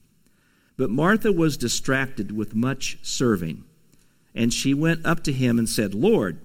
But 0.77 0.91
Martha 0.91 1.31
was 1.31 1.57
distracted 1.57 2.33
with 2.33 2.55
much 2.55 2.99
serving. 3.03 3.65
And 4.35 4.53
she 4.53 4.75
went 4.75 5.05
up 5.05 5.23
to 5.25 5.33
him 5.33 5.59
and 5.59 5.69
said, 5.69 5.95
Lord, 5.95 6.41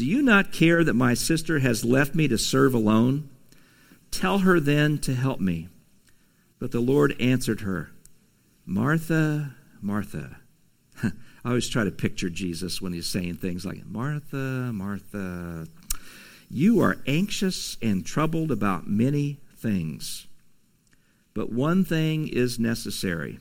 do 0.00 0.06
you 0.06 0.22
not 0.22 0.50
care 0.50 0.82
that 0.82 0.94
my 0.94 1.12
sister 1.12 1.58
has 1.58 1.84
left 1.84 2.14
me 2.14 2.26
to 2.26 2.38
serve 2.38 2.72
alone? 2.72 3.28
Tell 4.10 4.38
her 4.38 4.58
then 4.58 4.96
to 5.00 5.14
help 5.14 5.40
me. 5.40 5.68
But 6.58 6.70
the 6.70 6.80
Lord 6.80 7.14
answered 7.20 7.60
her, 7.60 7.90
Martha, 8.64 9.56
Martha. 9.82 10.38
I 11.02 11.10
always 11.44 11.68
try 11.68 11.84
to 11.84 11.90
picture 11.90 12.30
Jesus 12.30 12.80
when 12.80 12.94
he's 12.94 13.08
saying 13.08 13.34
things 13.36 13.66
like, 13.66 13.84
Martha, 13.84 14.72
Martha, 14.72 15.66
you 16.48 16.80
are 16.80 16.96
anxious 17.06 17.76
and 17.82 18.02
troubled 18.02 18.50
about 18.50 18.88
many 18.88 19.38
things. 19.58 20.26
But 21.34 21.52
one 21.52 21.84
thing 21.84 22.26
is 22.26 22.58
necessary. 22.58 23.38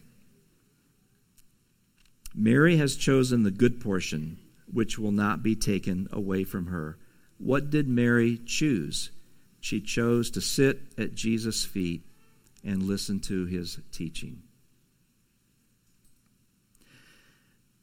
Mary 2.36 2.76
has 2.76 2.98
chosen 2.98 3.44
the 3.44 3.50
good 3.50 3.80
portion, 3.80 4.40
which 4.72 5.00
will 5.00 5.12
not 5.12 5.44
be 5.44 5.56
taken 5.56 6.08
away 6.12 6.44
from 6.44 6.68
her. 6.68 6.98
What 7.38 7.70
did 7.70 7.88
Mary 7.88 8.40
choose? 8.46 9.12
She 9.60 9.82
chose 9.82 10.30
to 10.32 10.42
sit 10.42 10.82
at 10.98 11.16
Jesus' 11.16 11.66
feet 11.66 12.04
and 12.64 12.84
listen 12.84 13.20
to 13.22 13.46
his 13.46 13.80
teaching. 13.92 14.44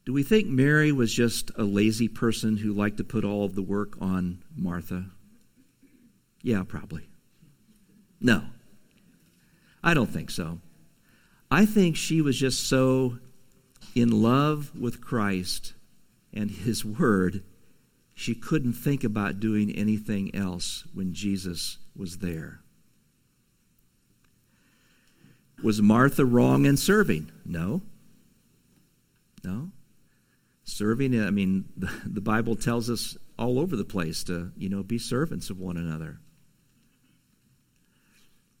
Do 0.05 0.13
we 0.13 0.23
think 0.23 0.47
Mary 0.47 0.91
was 0.91 1.13
just 1.13 1.51
a 1.57 1.63
lazy 1.63 2.07
person 2.07 2.57
who 2.57 2.71
liked 2.71 2.97
to 2.97 3.03
put 3.03 3.25
all 3.25 3.43
of 3.43 3.55
the 3.55 3.61
work 3.61 3.97
on 3.99 4.41
Martha? 4.55 5.07
Yeah, 6.41 6.63
probably. 6.65 7.09
No, 8.21 8.43
I 9.83 9.93
don't 9.93 10.09
think 10.09 10.31
so. 10.31 10.59
I 11.51 11.65
think 11.65 11.95
she 11.95 12.21
was 12.21 12.39
just 12.39 12.67
so 12.67 13.19
in 13.95 14.21
love 14.21 14.71
with 14.79 15.01
Christ 15.01 15.73
and 16.37 16.51
His 16.51 16.85
Word, 16.85 17.43
she 18.13 18.35
couldn't 18.35 18.73
think 18.73 19.03
about 19.03 19.39
doing 19.39 19.71
anything 19.75 20.33
else 20.33 20.85
when 20.93 21.13
Jesus 21.13 21.77
was 21.95 22.19
there. 22.19 22.61
Was 25.63 25.81
Martha 25.81 26.23
wrong 26.23 26.65
in 26.65 26.77
serving? 26.77 27.31
No. 27.45 27.81
No. 29.43 29.71
Serving, 30.63 31.19
I 31.19 31.31
mean, 31.31 31.65
the, 31.75 32.21
Bible 32.21 32.55
tells 32.55 32.89
us 32.89 33.17
all 33.39 33.59
over 33.59 33.75
the 33.75 33.85
place 33.85 34.23
to, 34.25 34.51
you 34.57 34.69
know, 34.69 34.83
be 34.83 34.99
servants 34.99 35.49
of 35.49 35.59
one 35.59 35.77
another. 35.77 36.19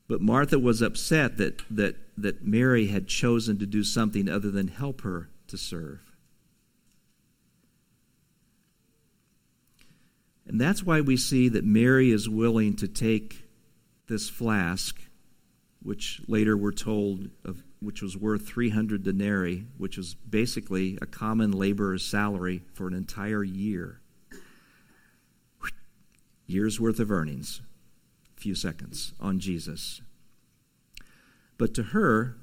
But 0.07 0.21
Martha 0.21 0.57
was 0.57 0.81
upset 0.81 1.37
that, 1.37 1.61
that, 1.69 1.95
that 2.17 2.45
Mary 2.45 2.87
had 2.87 3.07
chosen 3.07 3.59
to 3.59 3.65
do 3.65 3.83
something 3.83 4.29
other 4.29 4.49
than 4.49 4.69
help 4.69 5.01
her 5.01 5.29
to 5.47 5.57
serve. 5.57 6.06
And 10.47 10.59
that's 10.59 10.83
why 10.83 11.01
we 11.01 11.17
see 11.17 11.49
that 11.49 11.65
Mary 11.65 12.11
is 12.11 12.29
willing 12.29 12.75
to 12.77 12.87
take 12.87 13.43
this 14.07 14.29
flask, 14.29 14.99
which 15.83 16.21
later 16.27 16.55
we're 16.55 16.71
told 16.71 17.29
of, 17.43 17.61
which 17.81 18.01
was 18.01 18.15
worth 18.15 18.47
300 18.47 19.03
denarii, 19.03 19.65
which 19.77 19.97
was 19.97 20.15
basically 20.15 20.97
a 21.01 21.05
common 21.05 21.51
laborer's 21.51 22.05
salary 22.05 22.63
for 22.73 22.87
an 22.87 22.93
entire 22.93 23.43
year. 23.43 23.99
Year's 26.47 26.79
worth 26.79 26.99
of 26.99 27.11
earnings 27.11 27.61
few 28.37 28.55
seconds 28.55 29.13
on 29.19 29.39
Jesus. 29.39 30.01
But 31.57 31.73
to 31.73 31.83
her, 31.83 32.37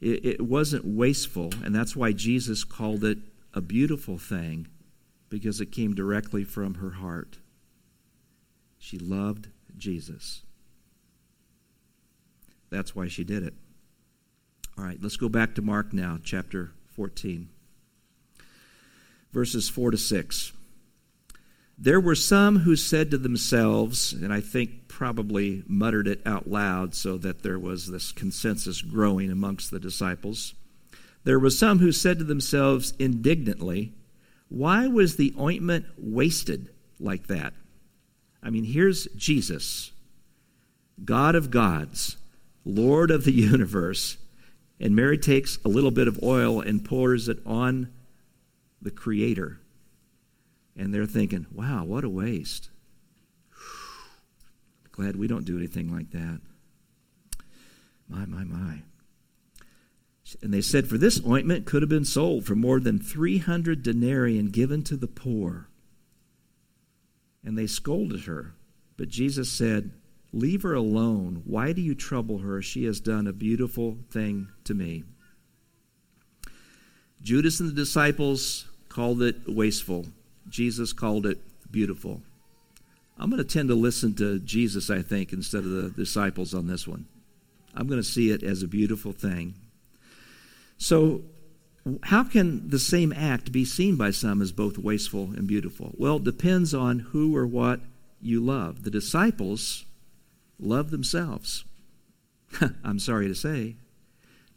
it, 0.00 0.24
it 0.24 0.40
wasn't 0.40 0.84
wasteful, 0.84 1.50
and 1.64 1.74
that's 1.74 1.96
why 1.96 2.12
Jesus 2.12 2.64
called 2.64 3.04
it 3.04 3.18
a 3.54 3.60
beautiful 3.60 4.18
thing, 4.18 4.66
because 5.28 5.60
it 5.60 5.72
came 5.72 5.94
directly 5.94 6.44
from 6.44 6.74
her 6.74 6.90
heart. 6.90 7.38
She 8.78 8.98
loved 8.98 9.48
Jesus. 9.76 10.42
That's 12.70 12.94
why 12.94 13.08
she 13.08 13.24
did 13.24 13.42
it. 13.42 13.54
All 14.76 14.84
right, 14.84 14.98
let's 15.00 15.16
go 15.16 15.28
back 15.28 15.54
to 15.56 15.62
Mark 15.62 15.92
now, 15.92 16.18
chapter 16.22 16.72
14, 16.94 17.48
verses 19.32 19.68
4 19.68 19.92
to 19.92 19.98
6. 19.98 20.52
There 21.76 22.00
were 22.00 22.14
some 22.14 22.60
who 22.60 22.76
said 22.76 23.10
to 23.10 23.18
themselves, 23.18 24.12
and 24.12 24.32
I 24.32 24.40
think 24.40 24.88
probably 24.88 25.62
muttered 25.66 26.08
it 26.08 26.20
out 26.26 26.48
loud 26.48 26.94
so 26.94 27.16
that 27.18 27.42
there 27.42 27.58
was 27.58 27.86
this 27.86 28.10
consensus 28.10 28.82
growing 28.82 29.30
amongst 29.30 29.70
the 29.70 29.78
disciples. 29.78 30.54
There 31.24 31.38
were 31.38 31.50
some 31.50 31.78
who 31.78 31.92
said 31.92 32.18
to 32.18 32.24
themselves 32.24 32.94
indignantly, 32.98 33.92
Why 34.48 34.86
was 34.86 35.16
the 35.16 35.34
ointment 35.38 35.86
wasted 35.96 36.70
like 36.98 37.26
that? 37.26 37.52
I 38.42 38.50
mean, 38.50 38.64
here's 38.64 39.06
Jesus, 39.16 39.92
God 41.04 41.34
of 41.34 41.50
gods, 41.50 42.16
Lord 42.64 43.10
of 43.10 43.24
the 43.24 43.32
universe, 43.52 44.16
and 44.80 44.94
Mary 44.94 45.18
takes 45.18 45.58
a 45.64 45.68
little 45.68 45.90
bit 45.90 46.08
of 46.08 46.22
oil 46.22 46.60
and 46.60 46.84
pours 46.84 47.28
it 47.28 47.38
on 47.44 47.92
the 48.80 48.90
Creator 48.90 49.60
and 50.78 50.94
they're 50.94 51.06
thinking, 51.06 51.46
wow, 51.52 51.84
what 51.84 52.04
a 52.04 52.08
waste. 52.08 52.70
Glad 54.92 55.16
we 55.16 55.26
don't 55.26 55.44
do 55.44 55.58
anything 55.58 55.92
like 55.92 56.12
that. 56.12 56.40
My, 58.08 58.24
my, 58.24 58.44
my. 58.44 58.82
And 60.42 60.52
they 60.52 60.60
said, 60.60 60.86
For 60.86 60.98
this 60.98 61.24
ointment 61.26 61.66
could 61.66 61.82
have 61.82 61.88
been 61.88 62.04
sold 62.04 62.44
for 62.44 62.54
more 62.54 62.80
than 62.80 62.98
300 62.98 63.82
denarii 63.82 64.38
and 64.38 64.52
given 64.52 64.82
to 64.84 64.96
the 64.96 65.06
poor. 65.06 65.68
And 67.44 67.56
they 67.56 67.66
scolded 67.66 68.24
her. 68.24 68.54
But 68.96 69.08
Jesus 69.08 69.50
said, 69.50 69.92
Leave 70.32 70.62
her 70.62 70.74
alone. 70.74 71.42
Why 71.46 71.72
do 71.72 71.80
you 71.80 71.94
trouble 71.94 72.38
her? 72.38 72.60
She 72.60 72.84
has 72.84 73.00
done 73.00 73.26
a 73.26 73.32
beautiful 73.32 73.96
thing 74.10 74.48
to 74.64 74.74
me. 74.74 75.04
Judas 77.22 77.60
and 77.60 77.70
the 77.70 77.74
disciples 77.74 78.66
called 78.88 79.22
it 79.22 79.36
wasteful. 79.48 80.06
Jesus 80.48 80.92
called 80.92 81.26
it 81.26 81.38
beautiful. 81.70 82.22
I'm 83.18 83.30
going 83.30 83.42
to 83.42 83.48
tend 83.48 83.68
to 83.70 83.74
listen 83.74 84.14
to 84.16 84.38
Jesus, 84.38 84.90
I 84.90 85.02
think, 85.02 85.32
instead 85.32 85.64
of 85.64 85.70
the 85.70 85.90
disciples 85.90 86.54
on 86.54 86.66
this 86.66 86.86
one. 86.86 87.06
I'm 87.74 87.86
going 87.86 88.00
to 88.00 88.06
see 88.06 88.30
it 88.30 88.42
as 88.42 88.62
a 88.62 88.68
beautiful 88.68 89.12
thing. 89.12 89.54
So, 90.78 91.22
how 92.04 92.24
can 92.24 92.68
the 92.68 92.78
same 92.78 93.12
act 93.12 93.50
be 93.50 93.64
seen 93.64 93.96
by 93.96 94.10
some 94.10 94.40
as 94.40 94.52
both 94.52 94.78
wasteful 94.78 95.30
and 95.36 95.46
beautiful? 95.46 95.94
Well, 95.96 96.16
it 96.16 96.24
depends 96.24 96.74
on 96.74 97.00
who 97.00 97.36
or 97.36 97.46
what 97.46 97.80
you 98.20 98.40
love. 98.40 98.84
The 98.84 98.90
disciples 98.90 99.84
love 100.58 100.90
themselves. 100.90 101.64
I'm 102.84 102.98
sorry 102.98 103.28
to 103.28 103.34
say. 103.34 103.76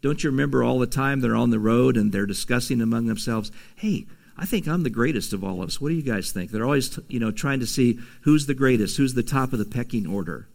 Don't 0.01 0.23
you 0.23 0.29
remember 0.31 0.63
all 0.63 0.79
the 0.79 0.88
time 0.88 1.21
they're 1.21 1.36
on 1.36 1.51
the 1.51 1.60
road 1.60 1.95
and 1.95 2.12
they're 2.12 2.25
discussing 2.25 2.81
among 2.81 3.05
themselves, 3.05 3.51
hey, 3.75 4.07
I 4.38 4.45
think 4.45 4.67
I'm 4.67 4.84
the 4.84 4.89
greatest 4.89 5.34
of 5.34 5.43
all 5.43 5.62
of 5.62 5.69
us. 5.69 5.79
What 5.79 5.89
do 5.89 5.95
you 5.95 6.01
guys 6.01 6.31
think? 6.31 6.49
They're 6.49 6.65
always, 6.65 6.99
you 7.07 7.19
know, 7.19 7.31
trying 7.31 7.60
to 7.60 7.67
see 7.67 7.99
who's 8.21 8.47
the 8.47 8.55
greatest, 8.55 8.97
who's 8.97 9.13
the 9.13 9.23
top 9.23 9.53
of 9.53 9.60
the 9.60 9.65
pecking 9.65 10.07
order. 10.07 10.47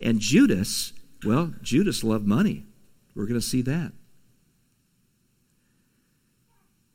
And 0.00 0.20
Judas, 0.20 0.92
well, 1.24 1.54
Judas 1.62 2.04
loved 2.04 2.26
money. 2.26 2.64
We're 3.14 3.26
going 3.26 3.40
to 3.40 3.46
see 3.46 3.62
that. 3.62 3.92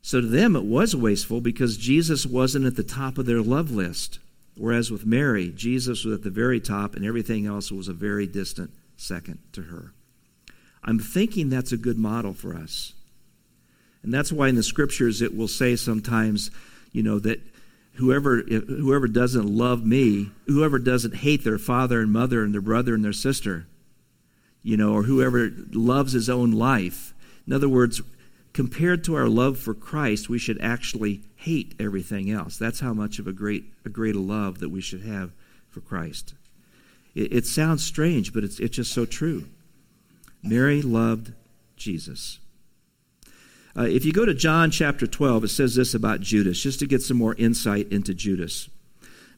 So 0.08 0.22
to 0.22 0.26
them, 0.26 0.56
it 0.56 0.64
was 0.64 0.96
wasteful 0.96 1.42
because 1.42 1.76
Jesus 1.76 2.24
wasn't 2.24 2.64
at 2.64 2.76
the 2.76 2.82
top 2.82 3.18
of 3.18 3.26
their 3.26 3.42
love 3.42 3.70
list. 3.70 4.20
Whereas 4.56 4.90
with 4.90 5.04
Mary, 5.04 5.52
Jesus 5.54 6.02
was 6.02 6.14
at 6.14 6.22
the 6.22 6.30
very 6.30 6.60
top, 6.60 6.96
and 6.96 7.04
everything 7.04 7.44
else 7.44 7.70
was 7.70 7.88
a 7.88 7.92
very 7.92 8.26
distant 8.26 8.70
second 8.96 9.38
to 9.52 9.64
her. 9.64 9.92
I'm 10.82 10.98
thinking 10.98 11.50
that's 11.50 11.72
a 11.72 11.76
good 11.76 11.98
model 11.98 12.32
for 12.32 12.56
us. 12.56 12.94
And 14.02 14.10
that's 14.10 14.32
why 14.32 14.48
in 14.48 14.54
the 14.54 14.62
scriptures 14.62 15.20
it 15.20 15.36
will 15.36 15.46
say 15.46 15.76
sometimes, 15.76 16.50
you 16.90 17.02
know, 17.02 17.18
that 17.18 17.42
whoever 17.96 18.38
whoever 18.38 19.08
doesn't 19.08 19.46
love 19.46 19.84
me, 19.84 20.30
whoever 20.46 20.78
doesn't 20.78 21.16
hate 21.16 21.44
their 21.44 21.58
father 21.58 22.00
and 22.00 22.10
mother 22.10 22.42
and 22.42 22.54
their 22.54 22.62
brother 22.62 22.94
and 22.94 23.04
their 23.04 23.12
sister, 23.12 23.66
you 24.62 24.78
know, 24.78 24.94
or 24.94 25.02
whoever 25.02 25.52
loves 25.72 26.14
his 26.14 26.30
own 26.30 26.52
life. 26.52 27.12
In 27.46 27.52
other 27.52 27.68
words, 27.68 28.00
compared 28.58 29.04
to 29.04 29.14
our 29.14 29.28
love 29.28 29.56
for 29.56 29.72
Christ, 29.72 30.28
we 30.28 30.36
should 30.36 30.60
actually 30.60 31.20
hate 31.36 31.76
everything 31.78 32.28
else. 32.28 32.56
That's 32.56 32.80
how 32.80 32.92
much 32.92 33.20
of 33.20 33.28
a 33.28 33.32
great 33.32 33.72
a 33.84 33.88
great 33.88 34.16
love 34.16 34.58
that 34.58 34.70
we 34.70 34.80
should 34.80 35.02
have 35.02 35.30
for 35.68 35.80
Christ. 35.80 36.34
It, 37.14 37.32
it 37.32 37.46
sounds 37.46 37.84
strange, 37.84 38.32
but 38.32 38.42
it's 38.42 38.58
it's 38.58 38.74
just 38.74 38.90
so 38.90 39.06
true. 39.06 39.44
Mary 40.42 40.82
loved 40.82 41.34
Jesus. 41.76 42.40
Uh, 43.76 43.82
if 43.82 44.04
you 44.04 44.12
go 44.12 44.24
to 44.24 44.34
John 44.34 44.72
chapter 44.72 45.06
12, 45.06 45.44
it 45.44 45.48
says 45.48 45.76
this 45.76 45.94
about 45.94 46.20
Judas, 46.20 46.60
just 46.60 46.80
to 46.80 46.86
get 46.88 47.00
some 47.00 47.16
more 47.16 47.36
insight 47.36 47.86
into 47.92 48.12
Judas. 48.12 48.68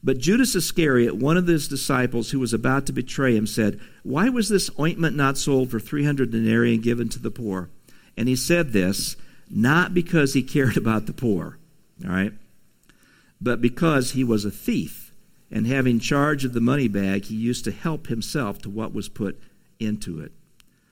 But 0.03 0.17
Judas 0.17 0.55
Iscariot, 0.55 1.15
one 1.15 1.37
of 1.37 1.45
his 1.45 1.67
disciples 1.67 2.31
who 2.31 2.39
was 2.39 2.53
about 2.53 2.87
to 2.87 2.91
betray 2.91 3.35
him, 3.35 3.45
said, 3.45 3.79
Why 4.01 4.29
was 4.29 4.49
this 4.49 4.71
ointment 4.79 5.15
not 5.15 5.37
sold 5.37 5.69
for 5.69 5.79
300 5.79 6.31
denarii 6.31 6.73
and 6.73 6.81
given 6.81 7.07
to 7.09 7.19
the 7.19 7.29
poor? 7.29 7.69
And 8.17 8.27
he 8.27 8.35
said 8.35 8.73
this 8.73 9.15
not 9.49 9.93
because 9.93 10.33
he 10.33 10.43
cared 10.43 10.77
about 10.77 11.05
the 11.05 11.13
poor, 11.13 11.57
all 12.03 12.11
right, 12.11 12.33
but 13.39 13.61
because 13.61 14.11
he 14.11 14.23
was 14.23 14.45
a 14.45 14.51
thief. 14.51 15.09
And 15.53 15.67
having 15.67 15.99
charge 15.99 16.45
of 16.45 16.53
the 16.53 16.61
money 16.61 16.87
bag, 16.87 17.25
he 17.25 17.35
used 17.35 17.65
to 17.65 17.71
help 17.71 18.07
himself 18.07 18.61
to 18.61 18.69
what 18.69 18.93
was 18.93 19.09
put 19.09 19.37
into 19.81 20.21
it. 20.21 20.31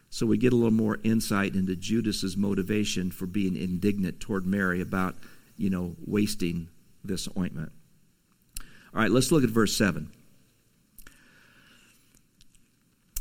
So 0.10 0.26
we 0.26 0.38
get 0.38 0.52
a 0.52 0.56
little 0.58 0.72
more 0.72 1.00
insight 1.04 1.56
into 1.56 1.78
Judas's 1.78 2.36
motivation 2.36 3.10
for 3.10 3.26
being 3.26 3.56
indignant 3.56 4.20
toward 4.20 4.46
Mary 4.46 4.82
about, 4.82 5.16
you 5.56 5.70
know, 5.70 5.96
wasting 6.06 6.68
this 7.06 7.30
ointment. 7.38 7.72
All 8.94 9.02
right, 9.02 9.12
let's 9.12 9.32
look 9.32 9.44
at 9.44 9.50
verse 9.50 9.78
7. 9.78 10.12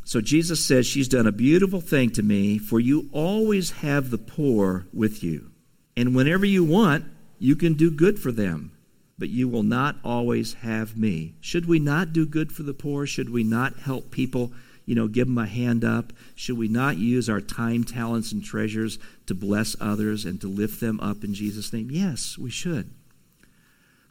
So 0.09 0.23
Jesus 0.23 0.65
says, 0.65 0.87
She's 0.87 1.07
done 1.07 1.27
a 1.27 1.33
beautiful 1.33 1.83
thing 1.83 2.09
to 2.13 2.23
me, 2.23 2.57
for 2.57 2.81
you 2.81 3.11
always 3.13 3.73
have 3.73 4.09
the 4.09 4.17
poor 4.17 4.87
with 4.91 5.23
you. 5.23 5.51
And 5.99 6.17
whenever 6.17 6.47
you 6.47 6.65
want, 6.65 7.05
you 7.39 7.55
can 7.55 7.75
do 7.75 7.91
good 7.91 8.19
for 8.19 8.33
them, 8.33 8.73
but 9.19 9.29
you 9.29 9.51
will 9.51 9.63
not 9.63 9.97
always 10.03 10.55
have 10.55 10.97
me. 10.97 11.35
Should 11.43 11.69
we 11.69 11.79
not 11.79 12.15
do 12.15 12.25
good 12.25 12.53
for 12.53 12.63
the 12.63 12.73
poor? 12.73 13.05
Should 13.05 13.29
we 13.29 13.45
not 13.45 13.81
help 13.81 14.11
people? 14.11 14.51
you 14.87 14.95
know, 14.95 15.09
give 15.09 15.27
them 15.27 15.37
a 15.37 15.45
hand 15.45 15.85
up? 15.85 16.15
Should 16.35 16.57
we 16.57 16.69
not 16.69 16.97
use 16.97 17.29
our 17.29 17.43
time, 17.43 17.85
talents, 17.85 18.33
and 18.33 18.43
treasures 18.43 18.99
to 19.27 19.35
bless 19.35 19.77
others 19.79 20.25
and 20.25 20.41
to 20.41 20.49
lift 20.49 20.81
them 20.81 20.99
up 21.01 21.23
in 21.23 21.35
Jesus' 21.35 21.75
name? 21.75 21.91
Yes, 21.91 22.39
we 22.39 22.49
should. 22.49 22.91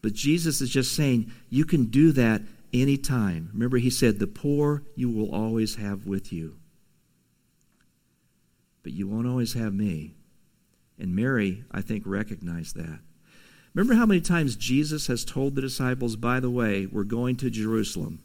But 0.04 0.14
Jesus 0.14 0.62
is 0.62 0.70
just 0.70 0.96
saying 0.96 1.32
you 1.50 1.66
can 1.66 1.86
do 1.86 2.12
that 2.12 2.44
anytime. 2.74 3.50
Remember, 3.54 3.78
he 3.78 3.90
said, 3.90 4.20
The 4.20 4.28
poor 4.28 4.84
you 4.96 5.10
will 5.10 5.34
always 5.34 5.76
have 5.76 6.06
with 6.06 6.32
you. 6.32 6.58
But 8.84 8.94
you 8.94 9.08
won't 9.08 9.28
always 9.28 9.54
have 9.54 9.74
me. 9.74 10.16
And 11.00 11.16
Mary, 11.16 11.64
I 11.72 11.82
think, 11.82 12.04
recognized 12.06 12.76
that. 12.76 13.00
Remember 13.74 13.94
how 13.94 14.06
many 14.06 14.22
times 14.22 14.56
Jesus 14.56 15.08
has 15.08 15.24
told 15.24 15.54
the 15.54 15.62
disciples, 15.62 16.16
by 16.16 16.40
the 16.40 16.50
way, 16.50 16.88
we're 16.88 17.04
going 17.04 17.36
to 17.38 17.50
Jerusalem. 17.50 18.24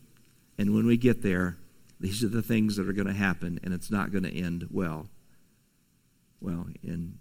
And 0.57 0.75
when 0.75 0.87
we 0.87 0.97
get 0.97 1.23
there, 1.23 1.59
these 2.01 2.25
are 2.25 2.29
the 2.29 2.43
things 2.43 2.77
that 2.77 2.89
are 2.89 2.93
going 2.95 3.07
to 3.07 3.13
happen, 3.13 3.61
and 3.63 3.75
it's 3.75 3.91
not 3.91 4.13
going 4.13 4.25
to 4.25 4.35
end 4.35 4.69
well. 4.71 5.09
Well, 6.41 6.67
in, 6.83 7.19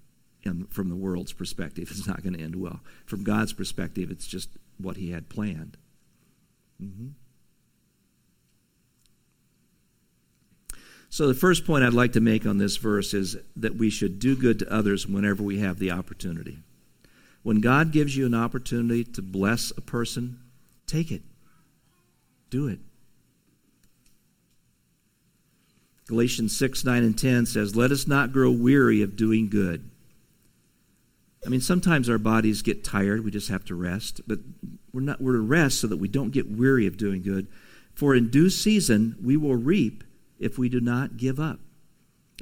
from 0.69 0.89
the 0.89 0.95
world's 0.95 1.33
perspective, 1.33 1.87
it's 1.91 2.07
not 2.07 2.23
going 2.23 2.33
to 2.33 2.43
end 2.43 2.55
well. 2.55 2.79
From 3.05 3.23
God's 3.23 3.53
perspective, 3.53 4.11
it's 4.11 4.27
just 4.27 4.49
what 4.77 4.97
He 4.97 5.11
had 5.11 5.29
planned. 5.29 5.77
Mm-hmm. 6.81 7.07
So, 11.09 11.27
the 11.27 11.33
first 11.33 11.65
point 11.65 11.83
I'd 11.83 11.93
like 11.93 12.13
to 12.13 12.21
make 12.21 12.45
on 12.45 12.57
this 12.57 12.77
verse 12.77 13.13
is 13.13 13.35
that 13.57 13.75
we 13.75 13.89
should 13.89 14.17
do 14.17 14.33
good 14.35 14.59
to 14.59 14.73
others 14.73 15.05
whenever 15.05 15.43
we 15.43 15.59
have 15.59 15.77
the 15.77 15.91
opportunity. 15.91 16.59
When 17.43 17.59
God 17.59 17.91
gives 17.91 18.15
you 18.15 18.25
an 18.25 18.33
opportunity 18.33 19.03
to 19.03 19.21
bless 19.21 19.71
a 19.71 19.81
person, 19.81 20.39
take 20.87 21.11
it. 21.11 21.21
Do 22.49 22.67
it. 22.67 22.79
Galatians 26.07 26.55
6, 26.57 26.85
9, 26.85 27.03
and 27.03 27.17
10 27.17 27.45
says, 27.45 27.75
Let 27.75 27.91
us 27.91 28.07
not 28.07 28.31
grow 28.31 28.49
weary 28.49 29.01
of 29.01 29.17
doing 29.17 29.49
good. 29.49 29.90
I 31.45 31.49
mean, 31.49 31.61
sometimes 31.61 32.09
our 32.09 32.17
bodies 32.17 32.61
get 32.61 32.83
tired. 32.83 33.25
We 33.25 33.31
just 33.31 33.49
have 33.49 33.65
to 33.65 33.75
rest. 33.75 34.21
But 34.27 34.39
we're, 34.93 35.01
not, 35.01 35.21
we're 35.21 35.33
to 35.33 35.39
rest 35.39 35.81
so 35.81 35.87
that 35.87 35.97
we 35.97 36.07
don't 36.07 36.31
get 36.31 36.51
weary 36.51 36.85
of 36.85 36.97
doing 36.97 37.21
good. 37.21 37.47
For 37.93 38.15
in 38.15 38.29
due 38.29 38.49
season 38.49 39.15
we 39.21 39.37
will 39.37 39.55
reap 39.55 40.03
if 40.39 40.57
we 40.57 40.69
do 40.69 40.79
not 40.79 41.17
give 41.17 41.39
up. 41.39 41.59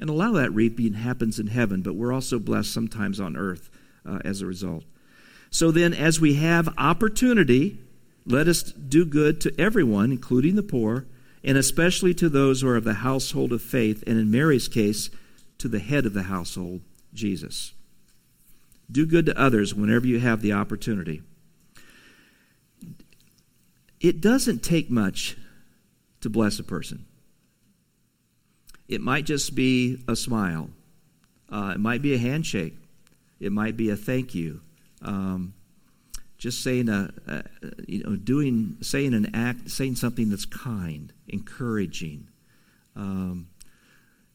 And 0.00 0.08
a 0.08 0.14
lot 0.14 0.28
of 0.28 0.34
that 0.36 0.50
reaping 0.50 0.94
happens 0.94 1.38
in 1.38 1.48
heaven, 1.48 1.82
but 1.82 1.94
we're 1.94 2.12
also 2.12 2.38
blessed 2.38 2.72
sometimes 2.72 3.20
on 3.20 3.36
earth 3.36 3.70
uh, 4.06 4.18
as 4.24 4.40
a 4.40 4.46
result. 4.46 4.84
So 5.50 5.70
then, 5.70 5.92
as 5.92 6.20
we 6.20 6.34
have 6.34 6.72
opportunity, 6.78 7.78
let 8.24 8.48
us 8.48 8.62
do 8.62 9.04
good 9.04 9.40
to 9.42 9.60
everyone, 9.60 10.12
including 10.12 10.54
the 10.54 10.62
poor 10.62 11.06
and 11.42 11.56
especially 11.56 12.14
to 12.14 12.28
those 12.28 12.60
who 12.60 12.68
are 12.68 12.76
of 12.76 12.84
the 12.84 12.94
household 12.94 13.52
of 13.52 13.62
faith, 13.62 14.04
and 14.06 14.18
in 14.18 14.30
Mary's 14.30 14.68
case, 14.68 15.10
to 15.58 15.68
the 15.68 15.78
head 15.78 16.06
of 16.06 16.12
the 16.12 16.24
household, 16.24 16.82
Jesus. 17.14 17.72
Do 18.90 19.06
good 19.06 19.26
to 19.26 19.38
others 19.38 19.74
whenever 19.74 20.06
you 20.06 20.18
have 20.20 20.42
the 20.42 20.52
opportunity. 20.52 21.22
It 24.00 24.20
doesn't 24.20 24.62
take 24.62 24.90
much 24.90 25.36
to 26.22 26.30
bless 26.30 26.58
a 26.58 26.64
person. 26.64 27.04
It 28.88 29.00
might 29.00 29.26
just 29.26 29.54
be 29.54 30.02
a 30.08 30.16
smile. 30.16 30.70
Uh, 31.50 31.72
it 31.74 31.80
might 31.80 32.02
be 32.02 32.14
a 32.14 32.18
handshake. 32.18 32.74
It 33.38 33.52
might 33.52 33.76
be 33.76 33.90
a 33.90 33.96
thank 33.96 34.34
you. 34.34 34.60
Um, 35.02 35.54
just 36.38 36.62
saying 36.62 36.88
a, 36.88 37.10
a, 37.26 37.42
you 37.86 38.02
know 38.02 38.16
doing 38.16 38.78
saying 38.80 39.12
an 39.12 39.34
act 39.34 39.70
saying 39.70 39.94
something 39.94 40.30
that's 40.30 40.46
kind 40.46 41.12
encouraging 41.28 42.26
um, 42.96 43.48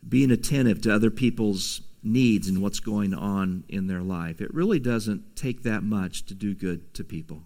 being 0.07 0.29
attentive 0.29 0.81
to 0.81 0.93
other 0.93 1.09
people's 1.09 1.81
needs 2.05 2.47
and 2.47 2.61
what's 2.61 2.79
going 2.79 3.13
on 3.13 3.63
in 3.67 3.87
their 3.87 4.01
life 4.01 4.41
it 4.41 4.53
really 4.53 4.79
doesn't 4.79 5.35
take 5.35 5.63
that 5.63 5.83
much 5.83 6.25
to 6.25 6.33
do 6.33 6.53
good 6.53 6.93
to 6.93 7.03
people 7.03 7.43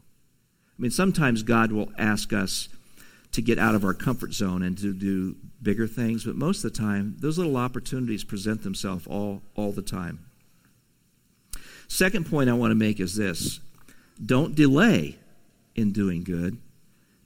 i 0.78 0.82
mean 0.82 0.92
sometimes 0.92 1.44
god 1.44 1.72
will 1.72 1.92
ask 1.98 2.34
us 2.34 2.70
to 3.32 3.42
get 3.42 3.60
out 3.60 3.76
of 3.76 3.84
our 3.84 3.94
comfort 3.94 4.34
zone 4.34 4.64
and 4.64 4.78
to 4.78 4.94
do 4.94 5.36
bigger 5.62 5.88
things 5.88 6.24
but 6.24 6.36
most 6.36 6.64
of 6.64 6.74
the 6.74 6.78
time 6.78 7.16
those 7.20 7.38
little 7.38 7.58
opportunities 7.58 8.24
present 8.24 8.64
themselves 8.64 9.08
all 9.08 9.42
all 9.56 9.72
the 9.72 9.82
time 9.82 10.26
second 11.88 12.30
point 12.30 12.50
i 12.50 12.54
want 12.54 12.72
to 12.72 12.76
make 12.76 13.00
is 13.00 13.16
this 13.16 13.60
don't 14.24 14.56
delay 14.56 15.18
in 15.76 15.92
doing 15.94 16.24
good 16.24 16.58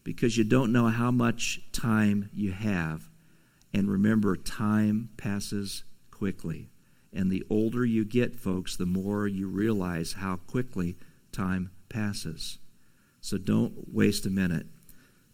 because 0.04 0.38
you 0.38 0.44
don't 0.44 0.72
know 0.72 0.88
how 0.88 1.12
much 1.12 1.62
time 1.72 2.30
you 2.34 2.52
have. 2.52 3.10
And 3.74 3.90
remember, 3.90 4.36
time 4.36 5.10
passes 5.18 5.84
quickly. 6.12 6.70
And 7.14 7.32
the 7.32 7.44
older 7.50 7.86
you 7.86 8.04
get, 8.06 8.36
folks, 8.36 8.76
the 8.76 8.86
more 8.86 9.28
you 9.28 9.48
realize 9.48 10.14
how 10.14 10.38
quickly 10.38 10.98
time 11.32 11.72
passes. 11.90 12.58
So 13.22 13.38
don't 13.38 13.94
waste 13.94 14.26
a 14.26 14.30
minute. 14.30 14.66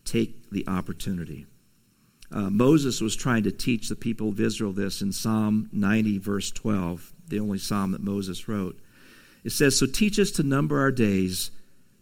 Take 0.03 0.49
the 0.51 0.67
opportunity. 0.67 1.45
Uh, 2.31 2.49
Moses 2.49 3.01
was 3.01 3.15
trying 3.15 3.43
to 3.43 3.51
teach 3.51 3.89
the 3.89 3.95
people 3.95 4.29
of 4.29 4.39
Israel 4.39 4.71
this 4.71 5.01
in 5.01 5.11
Psalm 5.11 5.69
90, 5.71 6.19
verse 6.19 6.51
12, 6.51 7.13
the 7.27 7.39
only 7.39 7.57
psalm 7.57 7.91
that 7.91 8.03
Moses 8.03 8.47
wrote. 8.47 8.79
It 9.43 9.51
says, 9.51 9.77
So 9.77 9.85
teach 9.85 10.19
us 10.19 10.31
to 10.31 10.43
number 10.43 10.79
our 10.79 10.91
days 10.91 11.49